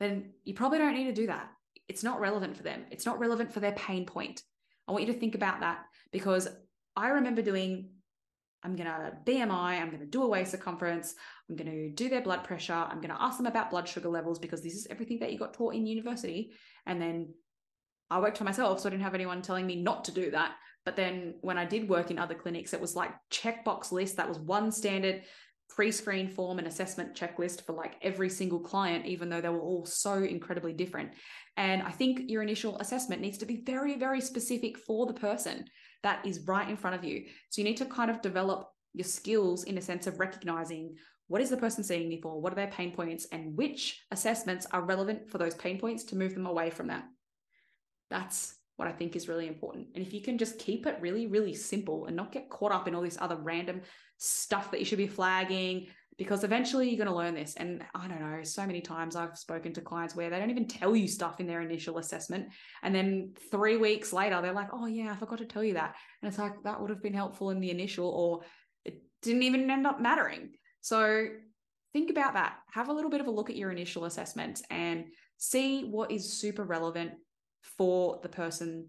then 0.00 0.32
you 0.42 0.54
probably 0.54 0.78
don't 0.78 0.94
need 0.94 1.04
to 1.04 1.12
do 1.12 1.28
that 1.28 1.48
it's 1.88 2.02
not 2.02 2.20
relevant 2.20 2.56
for 2.56 2.62
them. 2.62 2.84
It's 2.90 3.06
not 3.06 3.18
relevant 3.18 3.52
for 3.52 3.60
their 3.60 3.72
pain 3.72 4.06
point. 4.06 4.42
I 4.88 4.92
want 4.92 5.06
you 5.06 5.12
to 5.12 5.18
think 5.18 5.34
about 5.34 5.60
that 5.60 5.84
because 6.12 6.48
I 6.96 7.08
remember 7.08 7.42
doing, 7.42 7.90
I'm 8.62 8.76
going 8.76 8.88
to 8.88 9.12
BMI, 9.26 9.80
I'm 9.80 9.88
going 9.88 10.00
to 10.00 10.06
do 10.06 10.22
a 10.22 10.28
waist 10.28 10.52
circumference, 10.52 11.14
I'm 11.48 11.56
going 11.56 11.70
to 11.70 11.90
do 11.90 12.08
their 12.08 12.22
blood 12.22 12.44
pressure, 12.44 12.72
I'm 12.72 13.00
going 13.00 13.14
to 13.14 13.22
ask 13.22 13.36
them 13.36 13.46
about 13.46 13.70
blood 13.70 13.88
sugar 13.88 14.08
levels 14.08 14.38
because 14.38 14.62
this 14.62 14.74
is 14.74 14.86
everything 14.90 15.18
that 15.20 15.32
you 15.32 15.38
got 15.38 15.54
taught 15.54 15.74
in 15.74 15.86
university. 15.86 16.52
And 16.86 17.00
then 17.00 17.34
I 18.10 18.20
worked 18.20 18.38
for 18.38 18.44
myself, 18.44 18.80
so 18.80 18.88
I 18.88 18.90
didn't 18.90 19.02
have 19.02 19.14
anyone 19.14 19.42
telling 19.42 19.66
me 19.66 19.82
not 19.82 20.04
to 20.04 20.12
do 20.12 20.30
that. 20.30 20.52
But 20.84 20.96
then 20.96 21.34
when 21.40 21.56
I 21.56 21.64
did 21.64 21.88
work 21.88 22.10
in 22.10 22.18
other 22.18 22.34
clinics, 22.34 22.74
it 22.74 22.80
was 22.80 22.94
like 22.94 23.10
checkbox 23.32 23.90
list. 23.90 24.18
That 24.18 24.28
was 24.28 24.38
one 24.38 24.70
standard 24.70 25.22
pre-screen 25.74 26.28
form 26.28 26.58
and 26.58 26.68
assessment 26.68 27.14
checklist 27.14 27.64
for 27.66 27.72
like 27.72 27.96
every 28.00 28.28
single 28.28 28.60
client, 28.60 29.06
even 29.06 29.28
though 29.28 29.40
they 29.40 29.48
were 29.48 29.60
all 29.60 29.84
so 29.84 30.22
incredibly 30.22 30.72
different. 30.72 31.10
And 31.56 31.82
I 31.82 31.90
think 31.90 32.30
your 32.30 32.42
initial 32.42 32.78
assessment 32.78 33.20
needs 33.20 33.38
to 33.38 33.46
be 33.46 33.62
very, 33.66 33.98
very 33.98 34.20
specific 34.20 34.78
for 34.78 35.06
the 35.06 35.14
person 35.14 35.64
that 36.04 36.24
is 36.24 36.46
right 36.46 36.68
in 36.68 36.76
front 36.76 36.96
of 36.96 37.04
you. 37.04 37.24
So 37.50 37.60
you 37.60 37.64
need 37.64 37.76
to 37.78 37.86
kind 37.86 38.10
of 38.10 38.22
develop 38.22 38.68
your 38.92 39.04
skills 39.04 39.64
in 39.64 39.76
a 39.76 39.82
sense 39.82 40.06
of 40.06 40.20
recognizing 40.20 40.94
what 41.26 41.40
is 41.40 41.50
the 41.50 41.56
person 41.56 41.82
seeing 41.82 42.08
me 42.08 42.20
for? 42.20 42.40
What 42.40 42.52
are 42.52 42.56
their 42.56 42.68
pain 42.68 42.92
points? 42.92 43.26
And 43.32 43.56
which 43.56 44.04
assessments 44.10 44.66
are 44.70 44.82
relevant 44.82 45.30
for 45.30 45.38
those 45.38 45.54
pain 45.54 45.80
points 45.80 46.04
to 46.04 46.16
move 46.16 46.34
them 46.34 46.46
away 46.46 46.70
from 46.70 46.88
that? 46.88 47.04
That's 48.10 48.54
what 48.76 48.88
I 48.88 48.92
think 48.92 49.14
is 49.14 49.28
really 49.28 49.46
important. 49.46 49.88
And 49.94 50.04
if 50.04 50.12
you 50.12 50.20
can 50.20 50.36
just 50.36 50.58
keep 50.58 50.86
it 50.86 50.98
really, 51.00 51.26
really 51.26 51.54
simple 51.54 52.06
and 52.06 52.16
not 52.16 52.32
get 52.32 52.50
caught 52.50 52.72
up 52.72 52.88
in 52.88 52.94
all 52.94 53.02
this 53.02 53.18
other 53.20 53.36
random 53.36 53.82
stuff 54.18 54.70
that 54.70 54.80
you 54.80 54.84
should 54.84 54.98
be 54.98 55.06
flagging, 55.06 55.86
because 56.16 56.44
eventually 56.44 56.88
you're 56.88 57.04
going 57.04 57.08
to 57.08 57.16
learn 57.16 57.34
this. 57.34 57.54
And 57.56 57.84
I 57.94 58.06
don't 58.06 58.20
know, 58.20 58.42
so 58.42 58.64
many 58.66 58.80
times 58.80 59.16
I've 59.16 59.36
spoken 59.36 59.72
to 59.74 59.80
clients 59.80 60.14
where 60.14 60.30
they 60.30 60.38
don't 60.38 60.50
even 60.50 60.68
tell 60.68 60.94
you 60.94 61.08
stuff 61.08 61.40
in 61.40 61.46
their 61.46 61.60
initial 61.60 61.98
assessment. 61.98 62.48
And 62.82 62.94
then 62.94 63.34
three 63.50 63.76
weeks 63.76 64.12
later, 64.12 64.40
they're 64.40 64.52
like, 64.52 64.70
oh, 64.72 64.86
yeah, 64.86 65.12
I 65.12 65.16
forgot 65.16 65.38
to 65.38 65.44
tell 65.44 65.64
you 65.64 65.74
that. 65.74 65.96
And 66.22 66.28
it's 66.28 66.38
like, 66.38 66.62
that 66.62 66.80
would 66.80 66.90
have 66.90 67.02
been 67.02 67.14
helpful 67.14 67.50
in 67.50 67.60
the 67.60 67.70
initial, 67.70 68.08
or 68.08 68.42
it 68.84 69.02
didn't 69.22 69.42
even 69.42 69.70
end 69.70 69.86
up 69.86 70.00
mattering. 70.00 70.50
So 70.80 71.26
think 71.92 72.10
about 72.10 72.34
that. 72.34 72.58
Have 72.72 72.88
a 72.88 72.92
little 72.92 73.10
bit 73.10 73.20
of 73.20 73.26
a 73.26 73.32
look 73.32 73.50
at 73.50 73.56
your 73.56 73.72
initial 73.72 74.04
assessment 74.04 74.62
and 74.70 75.06
see 75.36 75.82
what 75.82 76.12
is 76.12 76.32
super 76.32 76.62
relevant 76.62 77.12
for 77.76 78.20
the 78.22 78.28
person 78.28 78.88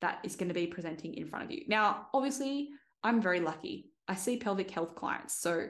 that 0.00 0.18
is 0.24 0.36
going 0.36 0.48
to 0.48 0.54
be 0.54 0.66
presenting 0.66 1.14
in 1.14 1.26
front 1.26 1.44
of 1.44 1.50
you. 1.50 1.62
Now, 1.68 2.08
obviously, 2.12 2.70
I'm 3.02 3.20
very 3.20 3.40
lucky. 3.40 3.90
I 4.08 4.14
see 4.14 4.36
pelvic 4.36 4.70
health 4.70 4.94
clients. 4.94 5.40
So 5.40 5.68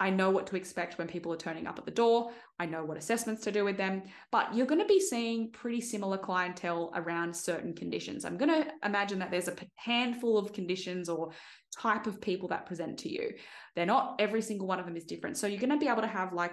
I 0.00 0.10
know 0.10 0.30
what 0.30 0.46
to 0.48 0.56
expect 0.56 0.96
when 0.96 1.08
people 1.08 1.32
are 1.32 1.38
turning 1.38 1.66
up 1.66 1.78
at 1.78 1.84
the 1.84 1.90
door. 1.90 2.30
I 2.60 2.66
know 2.66 2.84
what 2.84 2.96
assessments 2.96 3.42
to 3.44 3.52
do 3.52 3.64
with 3.64 3.76
them, 3.76 4.02
but 4.30 4.54
you're 4.54 4.66
going 4.66 4.80
to 4.80 4.86
be 4.86 5.00
seeing 5.00 5.50
pretty 5.50 5.80
similar 5.80 6.18
clientele 6.18 6.92
around 6.94 7.34
certain 7.34 7.74
conditions. 7.74 8.24
I'm 8.24 8.36
going 8.36 8.62
to 8.62 8.70
imagine 8.84 9.18
that 9.18 9.32
there's 9.32 9.48
a 9.48 9.56
handful 9.74 10.38
of 10.38 10.52
conditions 10.52 11.08
or 11.08 11.32
type 11.76 12.06
of 12.06 12.20
people 12.20 12.48
that 12.48 12.66
present 12.66 12.98
to 13.00 13.12
you. 13.12 13.30
They're 13.74 13.86
not 13.86 14.16
every 14.20 14.40
single 14.40 14.68
one 14.68 14.78
of 14.78 14.86
them 14.86 14.96
is 14.96 15.04
different. 15.04 15.36
So 15.36 15.48
you're 15.48 15.60
going 15.60 15.70
to 15.70 15.78
be 15.78 15.88
able 15.88 16.02
to 16.02 16.08
have 16.08 16.32
like, 16.32 16.52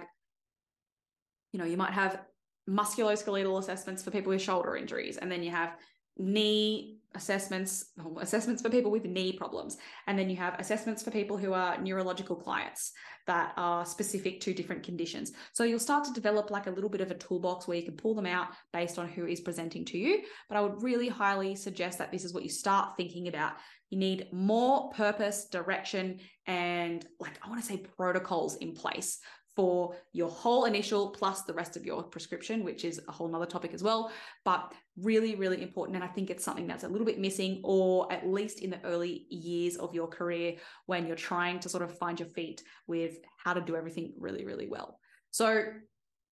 you 1.52 1.60
know, 1.60 1.66
you 1.66 1.76
might 1.76 1.92
have 1.92 2.20
musculoskeletal 2.68 3.58
assessments 3.58 4.02
for 4.02 4.10
people 4.10 4.30
with 4.30 4.42
shoulder 4.42 4.76
injuries, 4.76 5.16
and 5.16 5.30
then 5.30 5.42
you 5.42 5.50
have 5.50 5.76
knee 6.18 6.98
assessments 7.14 7.86
assessments 8.20 8.62
for 8.62 8.70
people 8.70 8.90
with 8.90 9.04
knee 9.04 9.32
problems 9.32 9.78
and 10.06 10.18
then 10.18 10.30
you 10.30 10.36
have 10.36 10.58
assessments 10.58 11.02
for 11.02 11.10
people 11.10 11.36
who 11.36 11.52
are 11.52 11.80
neurological 11.80 12.36
clients 12.36 12.92
that 13.26 13.52
are 13.56 13.84
specific 13.84 14.40
to 14.40 14.54
different 14.54 14.84
conditions. 14.84 15.32
So 15.52 15.64
you'll 15.64 15.80
start 15.80 16.04
to 16.04 16.12
develop 16.12 16.50
like 16.50 16.68
a 16.68 16.70
little 16.70 16.90
bit 16.90 17.00
of 17.00 17.10
a 17.10 17.14
toolbox 17.14 17.66
where 17.66 17.76
you 17.76 17.82
can 17.82 17.96
pull 17.96 18.14
them 18.14 18.26
out 18.26 18.48
based 18.72 18.98
on 18.98 19.08
who 19.08 19.26
is 19.26 19.40
presenting 19.40 19.84
to 19.86 19.98
you. 19.98 20.22
But 20.48 20.58
i 20.58 20.60
would 20.60 20.82
really 20.82 21.08
highly 21.08 21.56
suggest 21.56 21.98
that 21.98 22.12
this 22.12 22.24
is 22.24 22.32
what 22.32 22.44
you 22.44 22.50
start 22.50 22.96
thinking 22.96 23.26
about. 23.28 23.54
You 23.90 23.98
need 23.98 24.28
more 24.32 24.90
purpose 24.90 25.46
direction 25.46 26.18
and 26.46 27.04
like 27.18 27.38
i 27.42 27.48
want 27.48 27.60
to 27.60 27.66
say 27.66 27.78
protocols 27.96 28.56
in 28.56 28.74
place 28.74 29.18
for 29.56 29.96
your 30.12 30.28
whole 30.28 30.66
initial 30.66 31.08
plus 31.08 31.42
the 31.42 31.54
rest 31.54 31.78
of 31.78 31.86
your 31.86 32.02
prescription, 32.02 32.62
which 32.62 32.84
is 32.84 33.00
a 33.08 33.12
whole 33.12 33.26
nother 33.26 33.46
topic 33.46 33.72
as 33.72 33.82
well. 33.82 34.12
But 34.44 34.72
really, 35.00 35.34
really 35.34 35.62
important. 35.62 35.96
And 35.96 36.04
I 36.04 36.08
think 36.08 36.28
it's 36.28 36.44
something 36.44 36.66
that's 36.66 36.84
a 36.84 36.88
little 36.88 37.06
bit 37.06 37.18
missing, 37.18 37.62
or 37.64 38.12
at 38.12 38.28
least 38.28 38.60
in 38.60 38.68
the 38.68 38.84
early 38.84 39.26
years 39.30 39.76
of 39.76 39.94
your 39.94 40.08
career 40.08 40.56
when 40.84 41.06
you're 41.06 41.16
trying 41.16 41.58
to 41.60 41.70
sort 41.70 41.82
of 41.82 41.96
find 41.96 42.20
your 42.20 42.28
feet 42.28 42.62
with 42.86 43.16
how 43.42 43.54
to 43.54 43.62
do 43.62 43.76
everything 43.76 44.12
really, 44.18 44.44
really 44.44 44.68
well. 44.68 45.00
So 45.30 45.64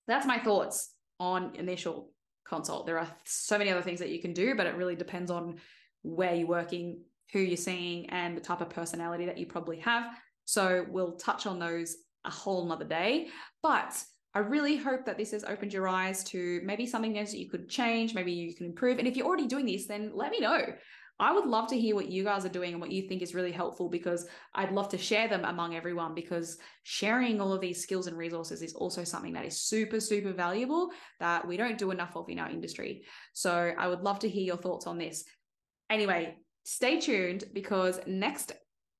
that's 0.07 0.27
my 0.27 0.37
thoughts 0.37 0.93
on 1.19 1.55
initial 1.55 2.11
consult. 2.47 2.85
There 2.85 2.99
are 2.99 3.11
so 3.23 3.57
many 3.57 3.71
other 3.71 3.81
things 3.81 3.99
that 3.99 4.09
you 4.09 4.21
can 4.21 4.33
do, 4.33 4.53
but 4.53 4.67
it 4.67 4.75
really 4.75 4.95
depends 4.95 5.31
on 5.31 5.55
where 6.03 6.35
you're 6.35 6.47
working, 6.47 7.01
who 7.33 7.39
you're 7.39 7.57
seeing, 7.57 8.07
and 8.11 8.37
the 8.37 8.41
type 8.41 8.61
of 8.61 8.69
personality 8.69 9.25
that 9.25 9.39
you 9.39 9.47
probably 9.47 9.79
have. 9.79 10.15
So 10.45 10.85
we'll 10.87 11.13
touch 11.13 11.47
on 11.47 11.57
those 11.57 11.95
a 12.25 12.31
whole 12.31 12.67
nother 12.67 12.85
day. 12.85 13.27
But 13.61 14.01
I 14.33 14.39
really 14.39 14.75
hope 14.75 15.05
that 15.05 15.17
this 15.17 15.31
has 15.31 15.45
opened 15.45 15.71
your 15.71 15.87
eyes 15.87 16.23
to 16.25 16.61
maybe 16.63 16.85
something 16.85 17.17
else 17.17 17.31
that 17.31 17.39
you 17.39 17.49
could 17.49 17.69
change, 17.69 18.13
maybe 18.13 18.33
you 18.33 18.53
can 18.53 18.65
improve. 18.65 18.99
And 18.99 19.07
if 19.07 19.15
you're 19.15 19.25
already 19.25 19.47
doing 19.47 19.65
this, 19.65 19.87
then 19.87 20.11
let 20.13 20.31
me 20.31 20.39
know. 20.39 20.61
I 21.17 21.31
would 21.31 21.45
love 21.45 21.67
to 21.69 21.79
hear 21.79 21.95
what 21.95 22.09
you 22.09 22.25
guys 22.25 22.43
are 22.43 22.49
doing 22.49 22.73
and 22.73 22.81
what 22.81 22.91
you 22.91 23.07
think 23.07 23.21
is 23.21 23.33
really 23.33 23.53
helpful 23.53 23.87
because 23.87 24.27
I'd 24.53 24.73
love 24.73 24.89
to 24.89 24.97
share 24.97 25.29
them 25.29 25.45
among 25.45 25.73
everyone 25.73 26.13
because 26.13 26.57
sharing 26.83 27.39
all 27.39 27.53
of 27.53 27.61
these 27.61 27.81
skills 27.81 28.07
and 28.07 28.17
resources 28.17 28.61
is 28.61 28.73
also 28.73 29.05
something 29.05 29.31
that 29.33 29.45
is 29.45 29.61
super, 29.61 30.01
super 30.01 30.33
valuable 30.33 30.89
that 31.21 31.47
we 31.47 31.55
don't 31.55 31.77
do 31.77 31.91
enough 31.91 32.17
of 32.17 32.27
in 32.27 32.37
our 32.37 32.49
industry. 32.49 33.03
So 33.31 33.73
I 33.77 33.87
would 33.87 34.01
love 34.01 34.19
to 34.19 34.29
hear 34.29 34.43
your 34.43 34.57
thoughts 34.57 34.87
on 34.87 34.97
this. 34.97 35.23
Anyway, 35.89 36.35
stay 36.65 36.99
tuned 36.99 37.45
because 37.53 38.01
next 38.05 38.51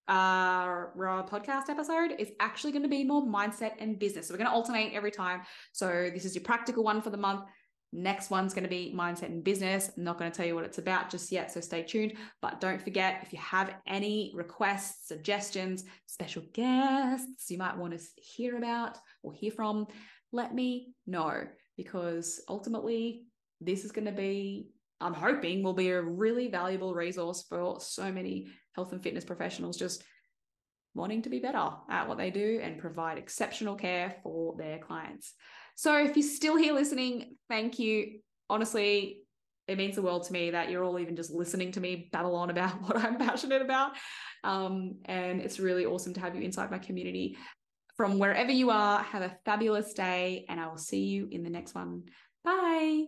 uh 0.08 0.88
podcast 1.24 1.70
episode 1.70 2.15
is 2.20 2.30
actually 2.39 2.72
going 2.72 2.84
to 2.84 2.89
be 2.89 3.04
more 3.04 3.24
mindset 3.24 3.74
and 3.80 3.98
business. 4.00 4.28
So 4.28 4.34
we're 4.34 4.38
going 4.38 4.50
to 4.50 4.56
alternate 4.56 4.94
every 4.94 5.12
time. 5.12 5.41
So 5.74 6.10
this 6.13 6.26
is 6.26 6.36
your 6.36 6.44
practical 6.44 6.84
one 6.84 7.02
for 7.02 7.10
the 7.10 7.18
month. 7.18 7.46
Next 7.91 8.30
one's 8.30 8.54
going 8.54 8.63
to 8.63 8.70
be 8.70 8.94
mindset 8.96 9.28
and 9.28 9.44
business. 9.44 9.89
I'm 9.96 10.04
not 10.04 10.20
going 10.20 10.30
to 10.30 10.36
tell 10.36 10.46
you 10.46 10.54
what 10.54 10.65
it's 10.65 10.80
about 10.80 11.10
just 11.10 11.32
yet, 11.32 11.52
so 11.52 11.62
stay 11.62 11.82
tuned. 11.82 12.13
But 12.41 12.60
don't 12.60 12.82
forget 12.82 13.22
if 13.24 13.32
you 13.32 13.39
have 13.39 13.74
any 13.88 14.34
requests, 14.36 15.08
suggestions, 15.08 15.86
special 16.06 16.44
guests 16.54 17.50
you 17.50 17.58
might 17.58 17.78
want 17.78 17.98
to 17.98 18.04
hear 18.18 18.58
about 18.58 18.98
or 19.24 19.34
hear 19.34 19.52
from, 19.52 19.88
let 20.34 20.54
me 20.54 20.94
know 21.08 21.48
because 21.78 22.41
ultimately 22.50 23.28
this 23.62 23.86
is 23.86 23.91
going 23.94 24.06
to 24.06 24.12
be 24.12 24.68
I'm 25.02 25.14
hoping 25.14 25.64
will 25.64 25.74
be 25.74 25.90
a 25.90 26.02
really 26.02 26.48
valuable 26.48 26.94
resource 26.94 27.46
for 27.48 27.80
so 27.80 28.12
many 28.12 28.48
health 28.74 28.92
and 28.92 29.04
fitness 29.04 29.26
professionals 29.26 29.78
just 29.78 30.04
wanting 30.94 31.22
to 31.24 31.30
be 31.30 31.40
better 31.40 31.70
at 31.90 32.08
what 32.08 32.18
they 32.18 32.32
do 32.32 32.60
and 32.64 32.80
provide 32.80 33.18
exceptional 33.18 33.76
care 33.76 34.16
for 34.24 34.56
their 34.58 34.80
clients. 34.80 35.34
So 35.76 36.04
if 36.04 36.16
you're 36.16 36.28
still 36.28 36.56
here 36.56 36.74
listening, 36.74 37.36
thank 37.50 37.80
you. 37.80 38.20
Honestly, 38.50 39.20
it 39.68 39.78
means 39.78 39.96
the 39.96 40.02
world 40.02 40.24
to 40.26 40.34
me 40.34 40.52
that 40.52 40.70
you're 40.70 40.84
all 40.84 41.00
even 41.00 41.16
just 41.16 41.32
listening 41.32 41.72
to 41.74 41.82
me 41.82 42.10
babble 42.12 42.36
on 42.36 42.50
about 42.50 42.82
what 42.88 42.98
I'm 42.98 43.18
passionate 43.18 43.62
about. 43.62 43.92
Um, 44.44 45.00
and 45.06 45.42
it's 45.42 45.60
really 45.60 45.86
awesome 45.86 46.14
to 46.14 46.22
have 46.22 46.36
you 46.36 46.42
inside 46.42 46.72
my 46.72 46.80
community. 46.80 47.38
From 47.98 48.20
wherever 48.20 48.52
you 48.52 48.72
are, 48.72 49.02
have 49.04 49.22
a 49.22 49.38
fabulous 49.46 49.94
day, 49.94 50.46
and 50.50 50.60
I 50.60 50.68
will 50.68 50.78
see 50.78 51.06
you 51.06 51.30
in 51.32 51.44
the 51.44 51.50
next 51.50 51.74
one. 51.74 52.04
Bye. 52.44 53.06